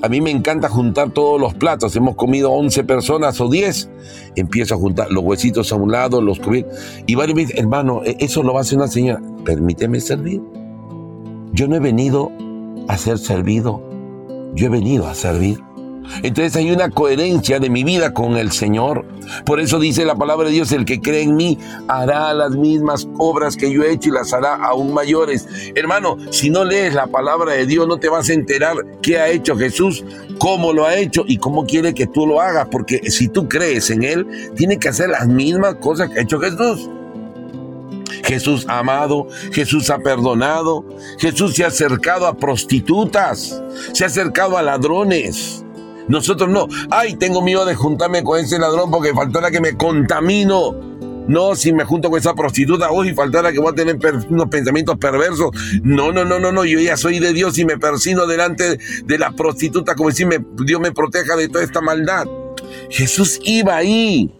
[0.01, 1.95] a mí me encanta juntar todos los platos.
[1.95, 3.89] Hemos comido 11 personas o 10.
[4.35, 6.67] Empiezo a juntar los huesitos a un lado, los cubrir.
[7.07, 9.21] Y varios me dicen, hermano, e-, eso lo va a hacer una señora.
[9.43, 10.41] Permíteme servir.
[11.53, 12.31] Yo no he venido
[12.87, 13.81] a ser servido.
[14.53, 15.59] Yo he venido a servir.
[16.23, 19.05] Entonces hay una coherencia de mi vida con el Señor.
[19.45, 23.07] Por eso dice la palabra de Dios, el que cree en mí hará las mismas
[23.17, 25.47] obras que yo he hecho y las hará aún mayores.
[25.75, 29.29] Hermano, si no lees la palabra de Dios, no te vas a enterar qué ha
[29.29, 30.03] hecho Jesús,
[30.37, 32.67] cómo lo ha hecho y cómo quiere que tú lo hagas.
[32.69, 36.39] Porque si tú crees en Él, tiene que hacer las mismas cosas que ha hecho
[36.39, 36.89] Jesús.
[38.23, 40.85] Jesús ha amado, Jesús ha perdonado,
[41.19, 43.61] Jesús se ha acercado a prostitutas,
[43.93, 45.64] se ha acercado a ladrones,
[46.07, 46.67] nosotros no.
[46.89, 50.75] Ay, tengo miedo de juntarme con ese ladrón porque faltará que me contamino.
[51.27, 53.97] No, si me junto con esa prostituta, uy, faltará que voy a tener
[54.29, 55.49] unos pensamientos perversos.
[55.81, 59.17] No, no, no, no, no, yo ya soy de Dios y me persino delante de
[59.17, 60.25] la prostituta como si
[60.63, 62.27] Dios me proteja de toda esta maldad.
[62.89, 64.31] Jesús iba ahí,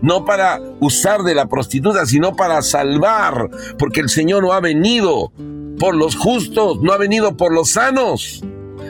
[0.00, 5.32] no para usar de la prostituta, sino para salvar, porque el Señor no ha venido
[5.78, 8.42] por los justos, no ha venido por los sanos,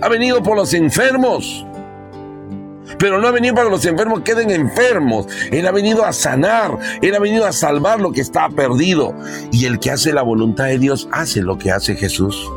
[0.03, 1.64] ha venido por los enfermos.
[2.99, 5.27] Pero no ha venido para que los enfermos queden enfermos.
[5.51, 6.79] Él ha venido a sanar.
[7.03, 9.15] Él ha venido a salvar lo que está perdido.
[9.53, 12.51] Y el que hace la voluntad de Dios hace lo que hace Jesús.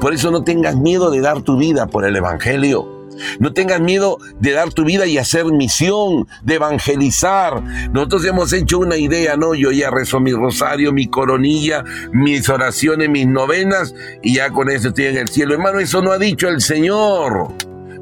[0.00, 2.98] Por eso no tengas miedo de dar tu vida por el Evangelio.
[3.38, 7.62] No tengas miedo de dar tu vida y hacer misión, de evangelizar.
[7.92, 9.54] Nosotros hemos hecho una idea, ¿no?
[9.54, 14.88] Yo ya rezo mi rosario, mi coronilla, mis oraciones, mis novenas y ya con eso
[14.88, 15.54] estoy en el cielo.
[15.54, 17.48] Hermano, eso no ha dicho el Señor.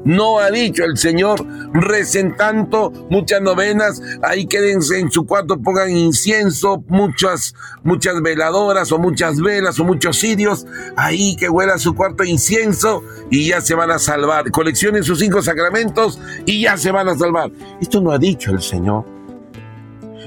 [0.07, 5.89] No ha dicho el Señor, recen tanto, muchas novenas, ahí quédense en su cuarto, pongan
[5.89, 10.65] incienso, muchas, muchas veladoras o muchas velas o muchos cirios,
[10.95, 14.49] ahí que huela su cuarto incienso y ya se van a salvar.
[14.49, 17.51] Coleccionen sus cinco sacramentos y ya se van a salvar.
[17.81, 19.03] Esto no ha dicho el Señor.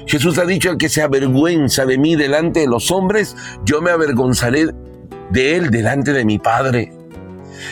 [0.05, 3.89] Jesús ha dicho, el que se avergüenza de mí delante de los hombres, yo me
[3.89, 4.67] avergonzaré
[5.31, 7.00] de él delante de mi Padre.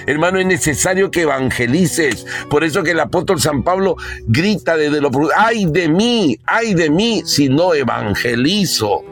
[0.05, 2.25] Hermano, es necesario que evangelices.
[2.49, 3.95] Por eso que el apóstol San Pablo
[4.27, 9.03] grita desde lo ay de mí, ay de mí si no evangelizo.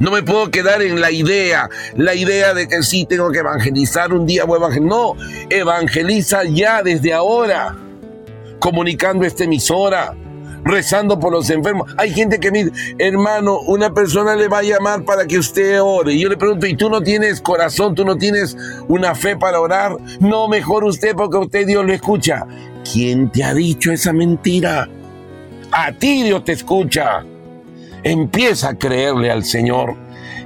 [0.00, 4.12] No me puedo quedar en la idea, la idea de que sí tengo que evangelizar
[4.12, 4.88] un día voy a evangelizar.
[4.88, 5.14] No,
[5.50, 7.76] evangeliza ya desde ahora,
[8.58, 10.14] comunicando esta emisora,
[10.66, 11.94] rezando por los enfermos.
[11.96, 16.14] Hay gente que me hermano, una persona le va a llamar para que usted ore.
[16.14, 17.94] Y yo le pregunto, ¿y tú no tienes corazón?
[17.94, 18.56] ¿Tú no tienes
[18.88, 19.96] una fe para orar?
[20.20, 22.46] No, mejor usted porque usted Dios lo escucha.
[22.92, 24.88] ¿Quién te ha dicho esa mentira?
[25.70, 27.24] A ti Dios te escucha.
[28.02, 29.94] Empieza a creerle al Señor.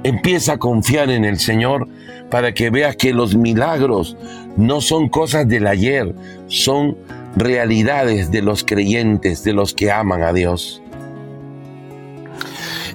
[0.03, 1.87] Empieza a confiar en el Señor
[2.29, 4.15] para que veas que los milagros
[4.55, 6.15] no son cosas del ayer,
[6.47, 6.97] son
[7.35, 10.81] realidades de los creyentes, de los que aman a Dios.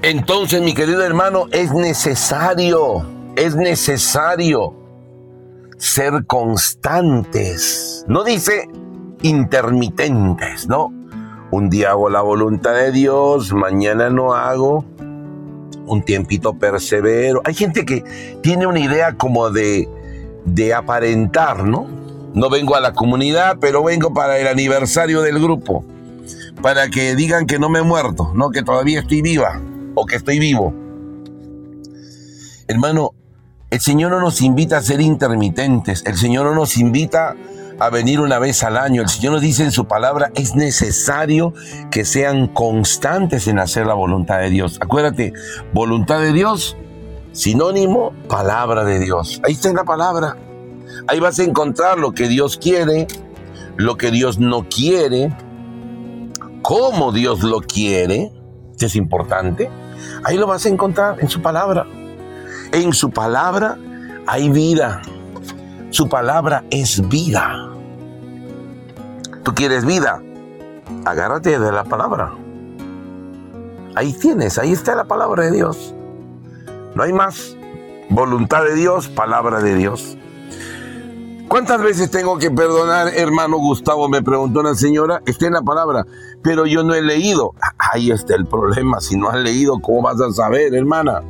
[0.02, 4.74] Entonces, mi querido hermano, es necesario, es necesario
[5.78, 8.04] ser constantes.
[8.06, 8.68] No dice
[9.22, 10.92] intermitentes, ¿no?
[11.50, 14.84] Un día hago la voluntad de Dios, mañana no hago,
[15.86, 17.40] un tiempito persevero.
[17.44, 18.04] Hay gente que
[18.42, 19.88] tiene una idea como de,
[20.44, 21.95] de aparentar, ¿no?
[22.36, 25.86] No vengo a la comunidad, pero vengo para el aniversario del grupo.
[26.60, 29.62] Para que digan que no me he muerto, no que todavía estoy viva
[29.94, 30.74] o que estoy vivo.
[32.68, 33.12] Hermano,
[33.70, 36.04] el Señor no nos invita a ser intermitentes.
[36.04, 37.34] El Señor no nos invita
[37.78, 39.00] a venir una vez al año.
[39.00, 41.54] El Señor nos dice en su palabra, es necesario
[41.90, 44.76] que sean constantes en hacer la voluntad de Dios.
[44.82, 45.32] Acuérdate,
[45.72, 46.76] voluntad de Dios,
[47.32, 49.40] sinónimo, palabra de Dios.
[49.42, 50.36] Ahí está en la palabra.
[51.06, 53.06] Ahí vas a encontrar lo que Dios quiere,
[53.76, 55.36] lo que Dios no quiere,
[56.62, 58.32] como Dios lo quiere,
[58.80, 59.70] es importante,
[60.24, 61.86] ahí lo vas a encontrar en su palabra.
[62.72, 63.78] En su palabra
[64.26, 65.02] hay vida.
[65.90, 67.70] Su palabra es vida.
[69.44, 70.20] ¿Tú quieres vida?
[71.04, 72.34] Agárrate de la palabra.
[73.94, 75.94] Ahí tienes, ahí está la palabra de Dios.
[76.94, 77.56] No hay más.
[78.10, 80.18] Voluntad de Dios, palabra de Dios.
[81.48, 84.08] ¿Cuántas veces tengo que perdonar, hermano Gustavo?
[84.08, 85.22] Me preguntó una señora.
[85.26, 86.04] Está en la palabra,
[86.42, 87.54] pero yo no he leído.
[87.78, 89.00] Ahí está el problema.
[89.00, 91.22] Si no has leído, ¿cómo vas a saber, hermana?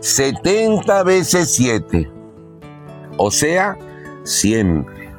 [0.00, 2.10] 70 veces 7.
[3.16, 3.76] O sea,
[4.22, 5.12] siempre.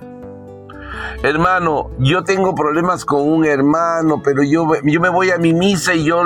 [1.21, 5.93] Hermano, yo tengo problemas con un hermano, pero yo, yo me voy a mi misa
[5.93, 6.23] y yo,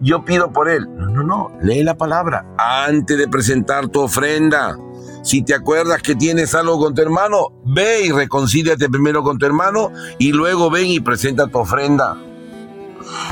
[0.00, 0.88] yo pido por él.
[0.96, 1.52] No, no, no.
[1.60, 4.78] Lee la palabra antes de presentar tu ofrenda.
[5.22, 9.46] Si te acuerdas que tienes algo con tu hermano, ve y reconcíliate primero con tu
[9.46, 12.16] hermano y luego ven y presenta tu ofrenda.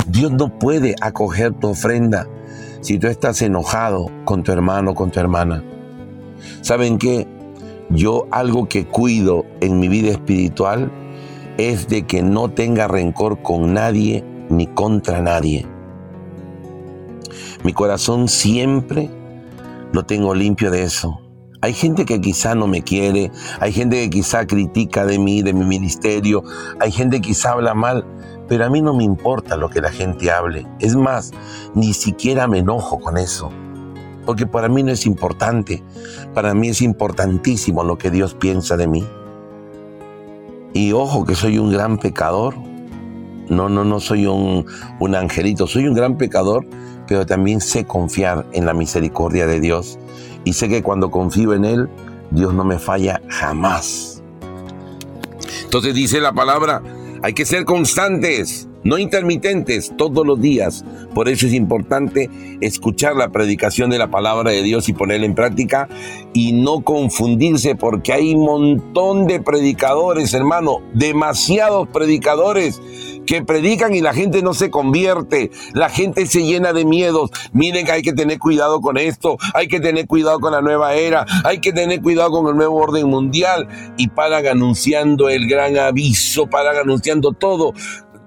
[0.07, 2.29] Dios no puede acoger tu ofrenda
[2.81, 5.65] si tú estás enojado con tu hermano o con tu hermana.
[6.61, 7.27] ¿Saben qué?
[7.91, 10.93] Yo algo que cuido en mi vida espiritual
[11.57, 15.67] es de que no tenga rencor con nadie ni contra nadie.
[17.65, 19.11] Mi corazón siempre
[19.93, 21.21] lo tengo limpio de eso.
[21.61, 25.53] Hay gente que quizá no me quiere, hay gente que quizá critica de mí, de
[25.53, 26.45] mi ministerio,
[26.79, 28.07] hay gente que quizá habla mal,
[28.47, 30.69] pero a mí no me importa lo que la gente hable.
[30.79, 31.33] Es más,
[31.75, 33.51] ni siquiera me enojo con eso,
[34.25, 35.83] porque para mí no es importante,
[36.33, 39.05] para mí es importantísimo lo que Dios piensa de mí.
[40.75, 42.55] Y ojo que soy un gran pecador,
[43.49, 44.65] no, no, no soy un,
[45.01, 46.65] un angelito, soy un gran pecador,
[47.09, 49.99] pero también sé confiar en la misericordia de Dios
[50.45, 51.89] y sé que cuando confío en Él,
[52.31, 54.23] Dios no me falla jamás.
[55.65, 56.83] Entonces dice la palabra,
[57.23, 60.85] hay que ser constantes, no intermitentes, todos los días.
[61.15, 65.35] Por eso es importante escuchar la predicación de la palabra de Dios y ponerla en
[65.35, 65.89] práctica
[66.33, 72.81] y no confundirse porque hay un montón de predicadores, hermano, demasiados predicadores
[73.29, 77.31] que predican y la gente no se convierte, la gente se llena de miedos.
[77.53, 80.95] Miren que hay que tener cuidado con esto, hay que tener cuidado con la nueva
[80.95, 85.77] era, hay que tener cuidado con el nuevo orden mundial y paran anunciando el gran
[85.77, 87.75] aviso, paran anunciando todo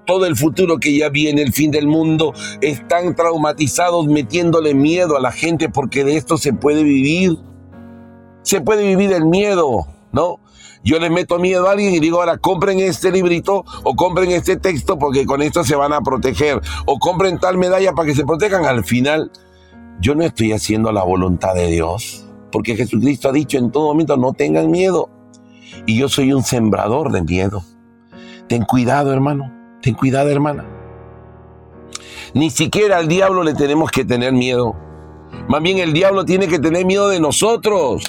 [0.06, 5.20] todo el futuro que ya viene, el fin del mundo, están traumatizados metiéndole miedo a
[5.20, 7.38] la gente porque de esto se puede vivir.
[8.42, 10.40] Se puede vivir el miedo, ¿no?
[10.84, 14.56] Yo le meto miedo a alguien y digo, ahora compren este librito o compren este
[14.56, 16.60] texto porque con esto se van a proteger.
[16.86, 18.64] O compren tal medalla para que se protejan.
[18.64, 19.30] Al final,
[20.00, 22.26] yo no estoy haciendo la voluntad de Dios.
[22.50, 25.08] Porque Jesucristo ha dicho en todo momento, no tengan miedo.
[25.86, 27.62] Y yo soy un sembrador de miedo.
[28.48, 29.52] Ten cuidado, hermano.
[29.80, 30.66] Ten cuidado, hermana.
[32.34, 34.74] Ni siquiera al diablo le tenemos que tener miedo.
[35.48, 38.04] Más bien el diablo tiene que tener miedo de nosotros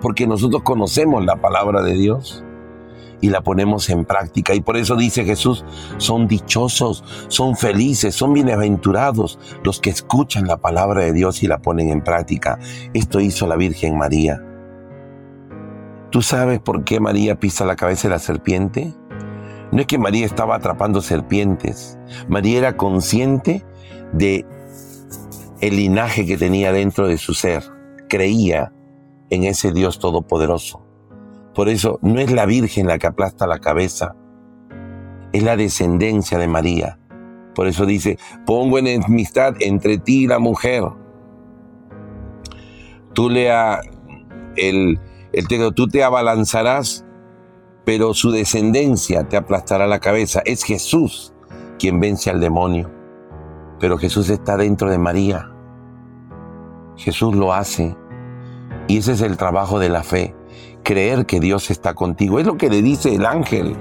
[0.00, 2.44] porque nosotros conocemos la palabra de Dios
[3.20, 4.54] y la ponemos en práctica.
[4.54, 5.64] Y por eso dice Jesús,
[5.98, 11.58] son dichosos, son felices, son bienaventurados los que escuchan la palabra de Dios y la
[11.58, 12.58] ponen en práctica.
[12.94, 14.42] Esto hizo la Virgen María.
[16.10, 18.94] ¿Tú sabes por qué María pisa la cabeza de la serpiente?
[19.70, 21.98] No es que María estaba atrapando serpientes.
[22.28, 23.64] María era consciente
[24.12, 24.44] de
[25.60, 27.62] el linaje que tenía dentro de su ser.
[28.08, 28.72] Creía
[29.30, 30.84] en ese Dios todopoderoso.
[31.54, 34.14] Por eso no es la Virgen la que aplasta la cabeza,
[35.32, 36.98] es la descendencia de María.
[37.54, 40.84] Por eso dice, pongo en enemistad entre ti y la mujer.
[43.12, 43.50] Tú le
[44.56, 45.00] el,
[45.32, 47.04] el texto, tú te abalanzarás,
[47.84, 50.42] pero su descendencia te aplastará la cabeza.
[50.44, 51.34] Es Jesús
[51.78, 52.90] quien vence al demonio.
[53.80, 55.50] Pero Jesús está dentro de María.
[56.96, 57.96] Jesús lo hace
[58.88, 60.34] y ese es el trabajo de la fe,
[60.82, 62.38] creer que Dios está contigo.
[62.38, 63.76] Es lo que le dice el ángel.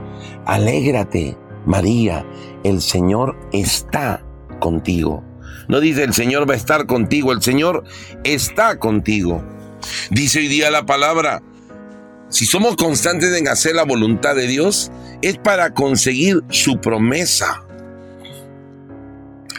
[0.45, 2.25] Alégrate, María,
[2.63, 4.23] el Señor está
[4.59, 5.23] contigo.
[5.67, 7.83] No dice el Señor va a estar contigo, el Señor
[8.23, 9.43] está contigo.
[10.09, 11.41] Dice hoy día la palabra,
[12.29, 17.63] si somos constantes en hacer la voluntad de Dios, es para conseguir su promesa.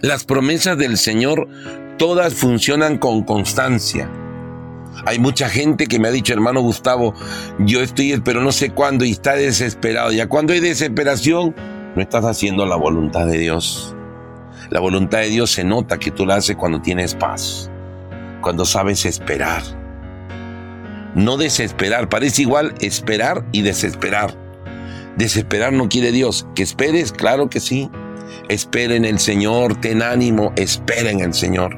[0.02, 1.48] Las promesas del Señor
[1.98, 4.10] todas funcionan con constancia.
[5.06, 7.14] Hay mucha gente que me ha dicho, hermano Gustavo,
[7.58, 10.12] yo estoy, pero no sé cuándo y está desesperado.
[10.12, 11.54] Ya cuando hay desesperación,
[11.94, 13.94] no estás haciendo la voluntad de Dios.
[14.70, 17.70] La voluntad de Dios se nota que tú la haces cuando tienes paz,
[18.40, 19.62] cuando sabes esperar.
[21.14, 24.36] No desesperar, parece igual esperar y desesperar.
[25.16, 26.46] Desesperar no quiere Dios.
[26.54, 27.12] ¿Que esperes?
[27.12, 27.90] Claro que sí.
[28.48, 31.76] Espera en el Señor, ten ánimo, espera en el Señor.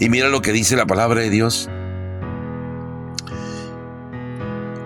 [0.00, 1.70] Y mira lo que dice la palabra de Dios.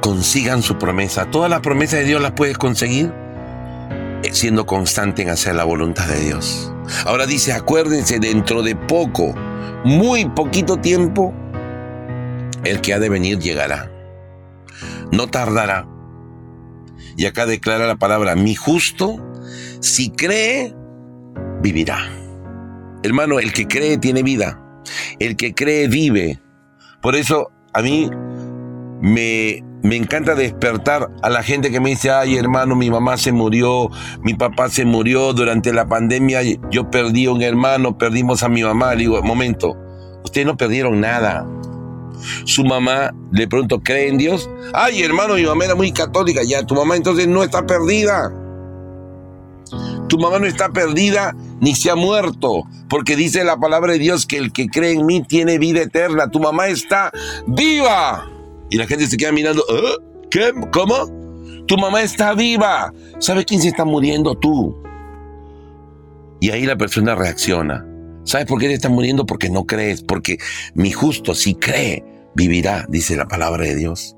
[0.08, 1.30] Consigan su promesa.
[1.30, 3.12] Todas las promesas de Dios las puedes conseguir
[4.32, 6.72] siendo constante en hacer la voluntad de Dios.
[7.04, 9.34] Ahora dice, acuérdense, dentro de poco,
[9.84, 11.34] muy poquito tiempo,
[12.64, 13.92] el que ha de venir llegará.
[15.12, 15.86] No tardará.
[17.18, 19.22] Y acá declara la palabra, mi justo,
[19.80, 20.74] si cree,
[21.60, 21.98] vivirá.
[23.02, 24.58] Hermano, el que cree tiene vida.
[25.18, 26.40] El que cree vive.
[27.02, 28.08] Por eso a mí
[29.02, 33.32] me, me encanta despertar a la gente que me dice, ay hermano, mi mamá se
[33.32, 33.90] murió,
[34.22, 38.62] mi papá se murió durante la pandemia, yo perdí a un hermano, perdimos a mi
[38.62, 38.94] mamá.
[38.94, 39.76] Digo, momento,
[40.24, 41.46] ustedes no perdieron nada.
[42.44, 44.50] Su mamá de pronto cree en Dios.
[44.74, 48.32] Ay hermano, mi mamá era muy católica, ya tu mamá entonces no está perdida.
[50.08, 54.26] Tu mamá no está perdida ni se ha muerto, porque dice la palabra de Dios
[54.26, 56.30] que el que cree en mí tiene vida eterna.
[56.30, 57.12] Tu mamá está
[57.46, 58.26] viva.
[58.70, 59.96] Y la gente se queda mirando, ¿Eh?
[60.30, 60.52] ¿qué?
[60.72, 61.64] ¿Cómo?
[61.66, 62.92] Tu mamá está viva.
[63.18, 64.34] ¿Sabe quién se está muriendo?
[64.34, 64.76] Tú.
[66.40, 67.86] Y ahí la persona reacciona.
[68.24, 69.26] ¿Sabes por qué te estás muriendo?
[69.26, 70.38] Porque no crees, porque
[70.74, 72.04] mi justo si cree,
[72.34, 74.16] vivirá, dice la palabra de Dios.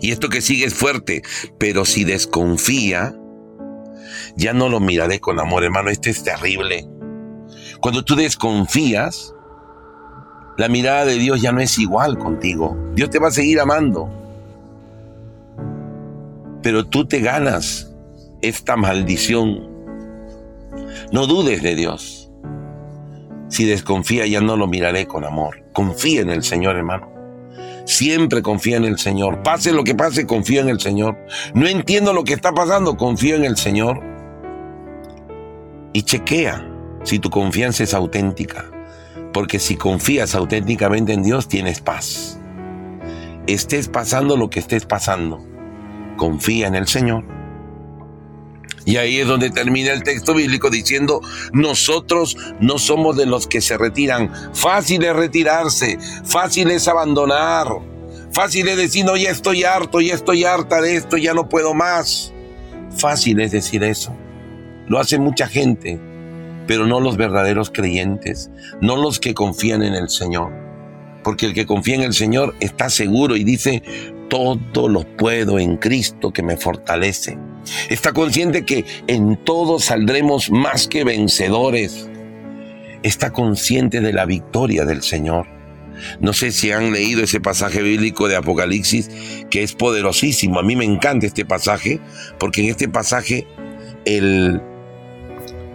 [0.00, 1.22] Y esto que sigue es fuerte,
[1.58, 3.14] pero si desconfía,
[4.36, 6.86] ya no lo miraré con amor, hermano, este es terrible.
[7.80, 9.34] Cuando tú desconfías,
[10.56, 12.76] la mirada de Dios ya no es igual contigo.
[12.94, 14.08] Dios te va a seguir amando.
[16.62, 17.92] Pero tú te ganas
[18.40, 19.68] esta maldición.
[21.12, 22.30] No dudes de Dios.
[23.48, 25.64] Si desconfía ya no lo miraré con amor.
[25.72, 27.12] Confía en el Señor, hermano.
[27.84, 29.42] Siempre confía en el Señor.
[29.42, 31.18] Pase lo que pase, confía en el Señor.
[31.52, 34.00] No entiendo lo que está pasando, confía en el Señor.
[35.92, 36.66] Y chequea
[37.02, 38.73] si tu confianza es auténtica.
[39.34, 42.38] Porque si confías auténticamente en Dios, tienes paz.
[43.48, 45.44] Estés pasando lo que estés pasando.
[46.16, 47.24] Confía en el Señor.
[48.86, 51.20] Y ahí es donde termina el texto bíblico diciendo,
[51.52, 54.30] nosotros no somos de los que se retiran.
[54.54, 57.66] Fácil es retirarse, fácil es abandonar,
[58.30, 61.74] fácil es decir, no, ya estoy harto, ya estoy harta de esto, ya no puedo
[61.74, 62.32] más.
[62.96, 64.14] Fácil es decir eso.
[64.86, 65.98] Lo hace mucha gente
[66.66, 68.50] pero no los verdaderos creyentes,
[68.80, 70.52] no los que confían en el Señor.
[71.22, 73.82] Porque el que confía en el Señor está seguro y dice,
[74.28, 77.38] todo lo puedo en Cristo que me fortalece.
[77.88, 82.08] Está consciente que en todo saldremos más que vencedores.
[83.02, 85.46] Está consciente de la victoria del Señor.
[86.20, 89.08] No sé si han leído ese pasaje bíblico de Apocalipsis
[89.50, 90.58] que es poderosísimo.
[90.58, 92.00] A mí me encanta este pasaje
[92.38, 93.46] porque en este pasaje
[94.04, 94.60] el,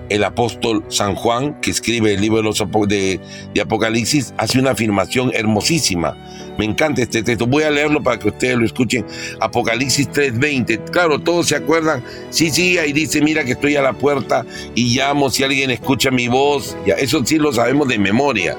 [0.10, 2.41] el apóstol San Juan, que escribe el libro
[2.88, 3.20] de,
[3.62, 6.18] Apocalipsis, hace una afirmación hermosísima.
[6.57, 7.47] Me encanta este texto.
[7.47, 9.05] Voy a leerlo para que ustedes lo escuchen.
[9.39, 10.91] Apocalipsis 3:20.
[10.91, 12.03] Claro, todos se acuerdan.
[12.32, 14.45] Sí, sí, ahí dice, mira que estoy a la puerta
[14.76, 16.76] y llamo si alguien escucha mi voz.
[16.86, 18.57] Ya, eso sí lo sabemos de memoria,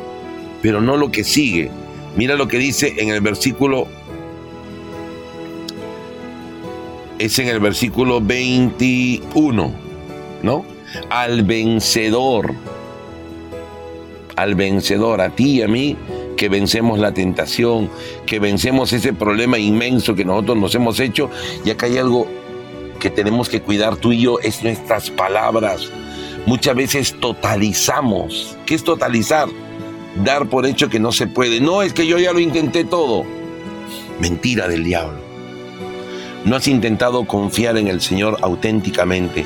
[0.62, 1.70] pero no lo que sigue.
[2.16, 3.86] Mira lo que dice en el versículo
[7.20, 9.74] es en el versículo 21,
[10.42, 10.64] ¿no?
[11.08, 12.54] Al vencedor,
[14.36, 15.96] al vencedor, a ti y a mí,
[16.36, 17.90] que vencemos la tentación,
[18.26, 21.30] que vencemos ese problema inmenso que nosotros nos hemos hecho.
[21.64, 22.26] Y acá hay algo
[22.98, 25.90] que tenemos que cuidar tú y yo, es nuestras palabras.
[26.46, 28.56] Muchas veces totalizamos.
[28.64, 29.48] ¿Qué es totalizar?
[30.24, 31.60] Dar por hecho que no se puede.
[31.60, 33.24] No, es que yo ya lo intenté todo.
[34.18, 35.18] Mentira del diablo.
[36.44, 39.44] No has intentado confiar en el Señor auténticamente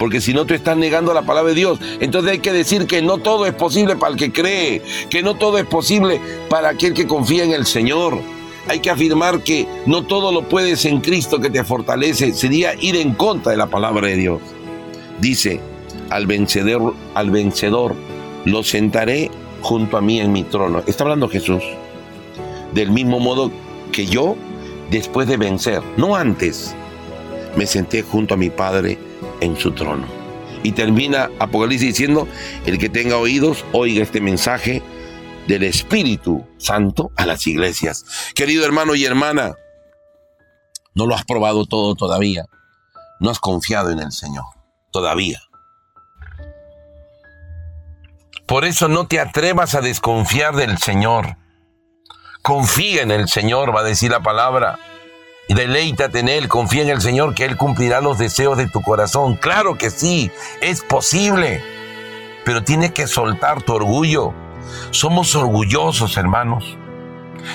[0.00, 1.78] porque si no te estás negando la palabra de Dios.
[2.00, 4.80] Entonces hay que decir que no todo es posible para el que cree,
[5.10, 8.18] que no todo es posible para aquel que confía en el Señor.
[8.66, 12.32] Hay que afirmar que no todo lo puedes en Cristo que te fortalece.
[12.32, 14.40] Sería ir en contra de la palabra de Dios.
[15.20, 15.60] Dice,
[16.08, 17.94] al vencedor, al vencedor,
[18.46, 19.30] lo sentaré
[19.60, 20.82] junto a mí en mi trono.
[20.86, 21.62] Está hablando Jesús.
[22.72, 23.52] Del mismo modo
[23.92, 24.34] que yo,
[24.90, 26.74] después de vencer, no antes,
[27.54, 29.09] me senté junto a mi Padre
[29.40, 30.06] en su trono.
[30.62, 32.28] Y termina Apocalipsis diciendo,
[32.66, 34.82] el que tenga oídos, oiga este mensaje
[35.46, 38.04] del Espíritu Santo a las iglesias.
[38.34, 39.54] Querido hermano y hermana,
[40.94, 42.44] no lo has probado todo todavía.
[43.20, 44.44] No has confiado en el Señor
[44.90, 45.40] todavía.
[48.46, 51.36] Por eso no te atrevas a desconfiar del Señor.
[52.42, 54.78] Confía en el Señor, va a decir la palabra.
[55.54, 59.36] Deleítate en Él, confía en el Señor que Él cumplirá los deseos de tu corazón.
[59.36, 60.30] Claro que sí,
[60.60, 61.62] es posible,
[62.44, 64.32] pero tienes que soltar tu orgullo.
[64.90, 66.76] Somos orgullosos, hermanos.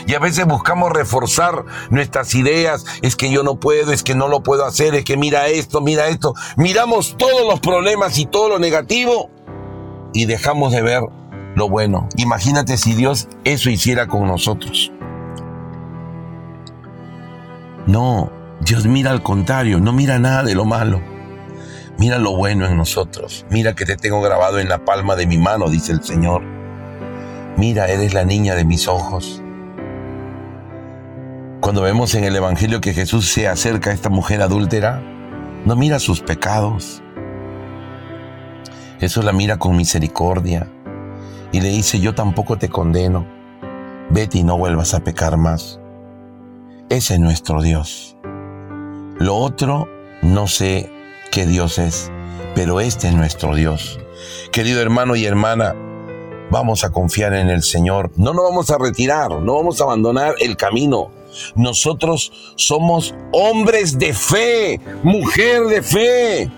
[0.07, 2.85] Y a veces buscamos reforzar nuestras ideas.
[3.01, 5.81] Es que yo no puedo, es que no lo puedo hacer, es que mira esto,
[5.81, 6.33] mira esto.
[6.57, 9.29] Miramos todos los problemas y todo lo negativo
[10.13, 11.01] y dejamos de ver
[11.55, 12.09] lo bueno.
[12.17, 14.91] Imagínate si Dios eso hiciera con nosotros.
[17.87, 18.31] No,
[18.61, 21.01] Dios mira al contrario, no mira nada de lo malo.
[21.97, 23.45] Mira lo bueno en nosotros.
[23.49, 26.41] Mira que te tengo grabado en la palma de mi mano, dice el Señor.
[27.57, 29.41] Mira, eres la niña de mis ojos.
[31.61, 35.01] Cuando vemos en el Evangelio que Jesús se acerca a esta mujer adúltera,
[35.63, 37.01] no mira sus pecados.
[38.99, 40.67] Jesús la mira con misericordia
[41.51, 43.25] y le dice, yo tampoco te condeno.
[44.09, 45.79] Vete y no vuelvas a pecar más.
[46.95, 48.15] Ese es nuestro Dios.
[49.19, 49.89] Lo otro,
[50.21, 50.89] no sé
[51.29, 52.09] qué Dios es,
[52.55, 53.99] pero este es nuestro Dios.
[54.53, 55.75] Querido hermano y hermana,
[56.49, 58.11] vamos a confiar en el Señor.
[58.15, 61.11] No nos vamos a retirar, no vamos a abandonar el camino.
[61.55, 66.49] Nosotros somos hombres de fe, mujer de fe.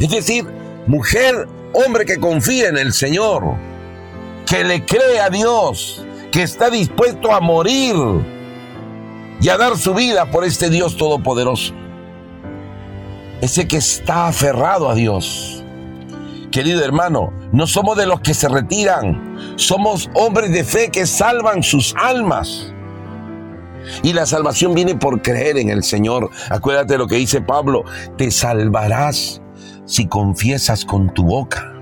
[0.00, 0.46] Es decir,
[0.86, 3.44] mujer, hombre que confía en el Señor,
[4.46, 6.02] que le cree a Dios,
[6.32, 7.94] que está dispuesto a morir
[9.46, 11.72] y a dar su vida por este Dios todopoderoso.
[13.40, 15.62] Ese que está aferrado a Dios.
[16.50, 21.62] Querido hermano, no somos de los que se retiran, somos hombres de fe que salvan
[21.62, 22.72] sus almas.
[24.02, 26.28] Y la salvación viene por creer en el Señor.
[26.50, 27.84] Acuérdate lo que dice Pablo,
[28.18, 29.40] te salvarás
[29.84, 31.72] si confiesas con tu boca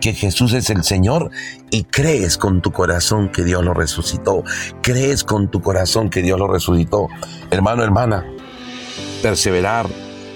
[0.00, 1.30] que Jesús es el Señor
[1.76, 4.42] y crees con tu corazón que Dios lo resucitó.
[4.80, 7.08] Crees con tu corazón que Dios lo resucitó.
[7.50, 8.24] Hermano, hermana,
[9.20, 9.86] perseverar,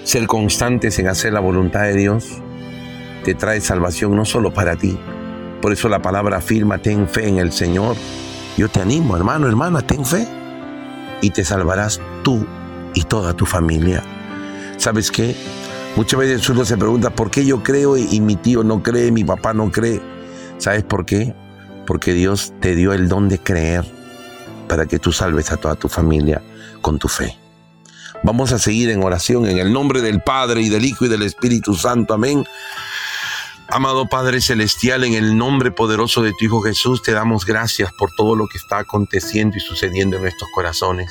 [0.05, 2.27] ser constantes en hacer la voluntad de Dios,
[3.25, 4.99] te trae salvación no solo para ti.
[5.63, 7.97] Por eso la palabra afirma, ten fe en el Señor.
[8.59, 10.29] Yo te animo, hermano, hermana, ten fe.
[11.23, 12.47] Y te salvarás tú
[12.93, 14.03] y toda tu familia.
[14.77, 15.35] ¿Sabes qué?
[15.97, 19.25] Muchas veces uno se pregunta, ¿por qué yo creo y mi tío no cree, mi
[19.25, 20.20] papá no cree?
[20.61, 21.35] ¿Sabes por qué?
[21.87, 23.85] Porque Dios te dio el don de creer
[24.69, 26.43] para que tú salves a toda tu familia
[26.83, 27.37] con tu fe.
[28.23, 31.23] Vamos a seguir en oración en el nombre del Padre y del Hijo y del
[31.23, 32.13] Espíritu Santo.
[32.13, 32.45] Amén.
[33.69, 38.11] Amado Padre Celestial, en el nombre poderoso de tu Hijo Jesús, te damos gracias por
[38.15, 41.11] todo lo que está aconteciendo y sucediendo en nuestros corazones.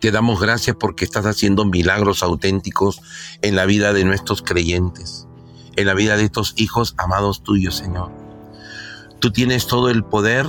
[0.00, 3.00] Te damos gracias porque estás haciendo milagros auténticos
[3.40, 5.26] en la vida de nuestros creyentes,
[5.76, 8.10] en la vida de estos hijos amados tuyos, Señor.
[9.20, 10.46] Tú tienes todo el poder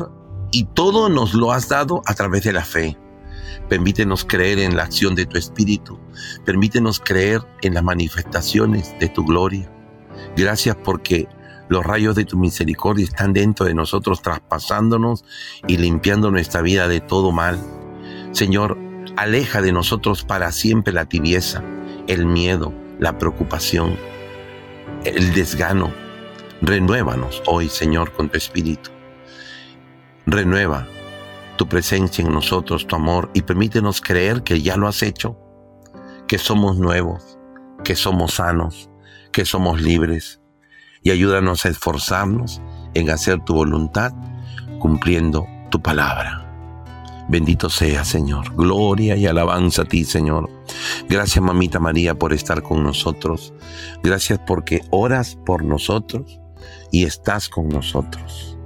[0.52, 2.98] y todo nos lo has dado a través de la fe.
[3.70, 6.00] Permítenos creer en la acción de tu Espíritu.
[6.46, 9.70] Permítenos creer en las manifestaciones de tu gloria.
[10.36, 11.28] Gracias porque
[11.70, 15.26] los rayos de tu misericordia están dentro de nosotros, traspasándonos
[15.68, 17.60] y limpiando nuestra vida de todo mal.
[18.32, 18.78] Señor,
[19.18, 21.64] aleja de nosotros para siempre la tibieza,
[22.08, 23.98] el miedo, la preocupación,
[25.04, 25.92] el desgano.
[26.62, 28.90] Renuévanos hoy, Señor, con tu espíritu.
[30.26, 30.88] Renueva
[31.58, 35.38] tu presencia en nosotros, tu amor, y permítenos creer que ya lo has hecho,
[36.28, 37.38] que somos nuevos,
[37.84, 38.90] que somos sanos,
[39.32, 40.40] que somos libres,
[41.02, 42.62] y ayúdanos a esforzarnos
[42.94, 44.12] en hacer tu voluntad,
[44.80, 46.44] cumpliendo tu palabra.
[47.30, 48.56] Bendito sea, Señor.
[48.56, 50.57] Gloria y alabanza a ti, Señor.
[51.10, 53.54] Gracias, mamita María, por estar con nosotros.
[54.04, 56.40] Gracias porque oras por nosotros
[56.92, 58.58] y estás con nosotros.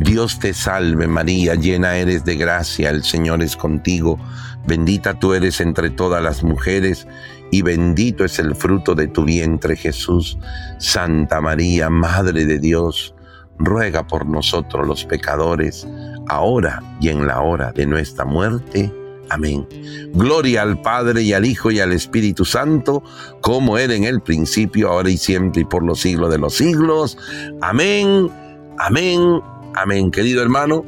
[0.00, 4.18] Dios te salve, María, llena eres de gracia, el Señor es contigo.
[4.66, 7.06] Bendita tú eres entre todas las mujeres
[7.50, 10.38] y bendito es el fruto de tu vientre, Jesús.
[10.78, 13.14] Santa María, Madre de Dios,
[13.58, 15.86] ruega por nosotros los pecadores
[16.28, 18.92] ahora y en la hora de nuestra muerte.
[19.30, 19.66] Amén.
[20.12, 23.02] Gloria al Padre y al Hijo y al Espíritu Santo,
[23.40, 27.18] como era en el principio, ahora y siempre y por los siglos de los siglos.
[27.60, 28.30] Amén,
[28.78, 29.40] amén,
[29.74, 30.10] amén.
[30.10, 30.84] Querido hermano,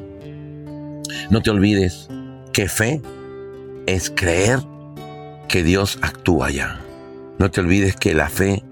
[1.31, 2.09] no te olvides
[2.53, 3.01] que fe
[3.87, 4.61] es creer
[5.49, 6.81] que Dios actúa ya.
[7.39, 8.63] No te olvides que la fe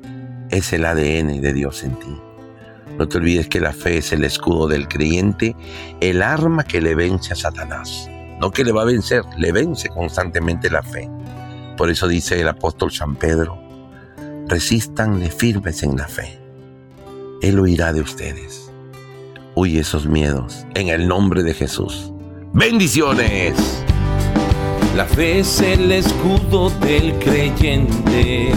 [0.50, 2.16] es el ADN de Dios en ti.
[2.98, 5.54] No te olvides que la fe es el escudo del creyente,
[6.00, 8.10] el arma que le vence a Satanás.
[8.40, 11.08] No que le va a vencer, le vence constantemente la fe.
[11.76, 13.58] Por eso dice el apóstol San Pedro,
[14.46, 16.38] resístanle firmes en la fe.
[17.42, 18.70] Él huirá de ustedes.
[19.54, 22.12] Huye esos miedos en el nombre de Jesús.
[22.52, 23.54] Bendiciones.
[24.96, 28.52] La fe es el escudo del creyente,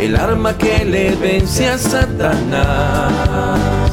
[0.00, 3.85] el arma que le vence a Satanás.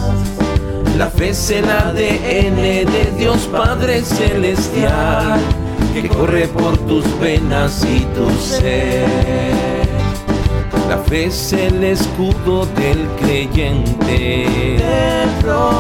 [0.98, 5.40] La fe es el ADN de Dios Padre Celestial,
[5.94, 9.08] que corre por tus venas y tu ser.
[10.88, 14.46] La fe es el escudo del creyente,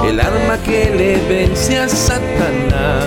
[0.07, 3.05] el arma que le vence a Satanás.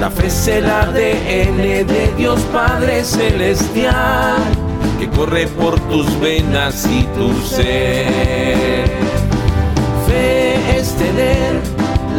[0.00, 4.40] La fe es el ADN de Dios Padre Celestial,
[4.98, 9.05] que corre por tus venas y tu ser.
[10.74, 11.60] Es tener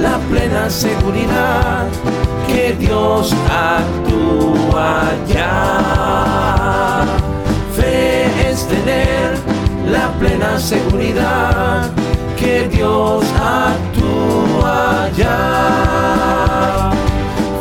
[0.02, 1.88] la plena seguridad
[2.48, 7.06] que Dios actúa ya.
[7.76, 9.38] Fe es tener
[9.92, 11.92] la plena seguridad
[12.38, 16.92] que Dios actúa ya.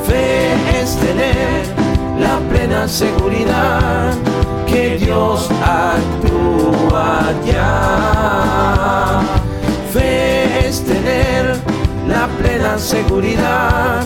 [0.06, 1.66] Fe es tener
[2.18, 4.14] la plena seguridad
[4.66, 9.20] que Dios actúa ya.
[9.92, 10.25] Fe
[10.84, 11.56] tener
[12.08, 14.04] la plena seguridad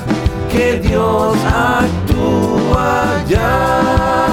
[0.51, 4.30] que Dios actúa ya.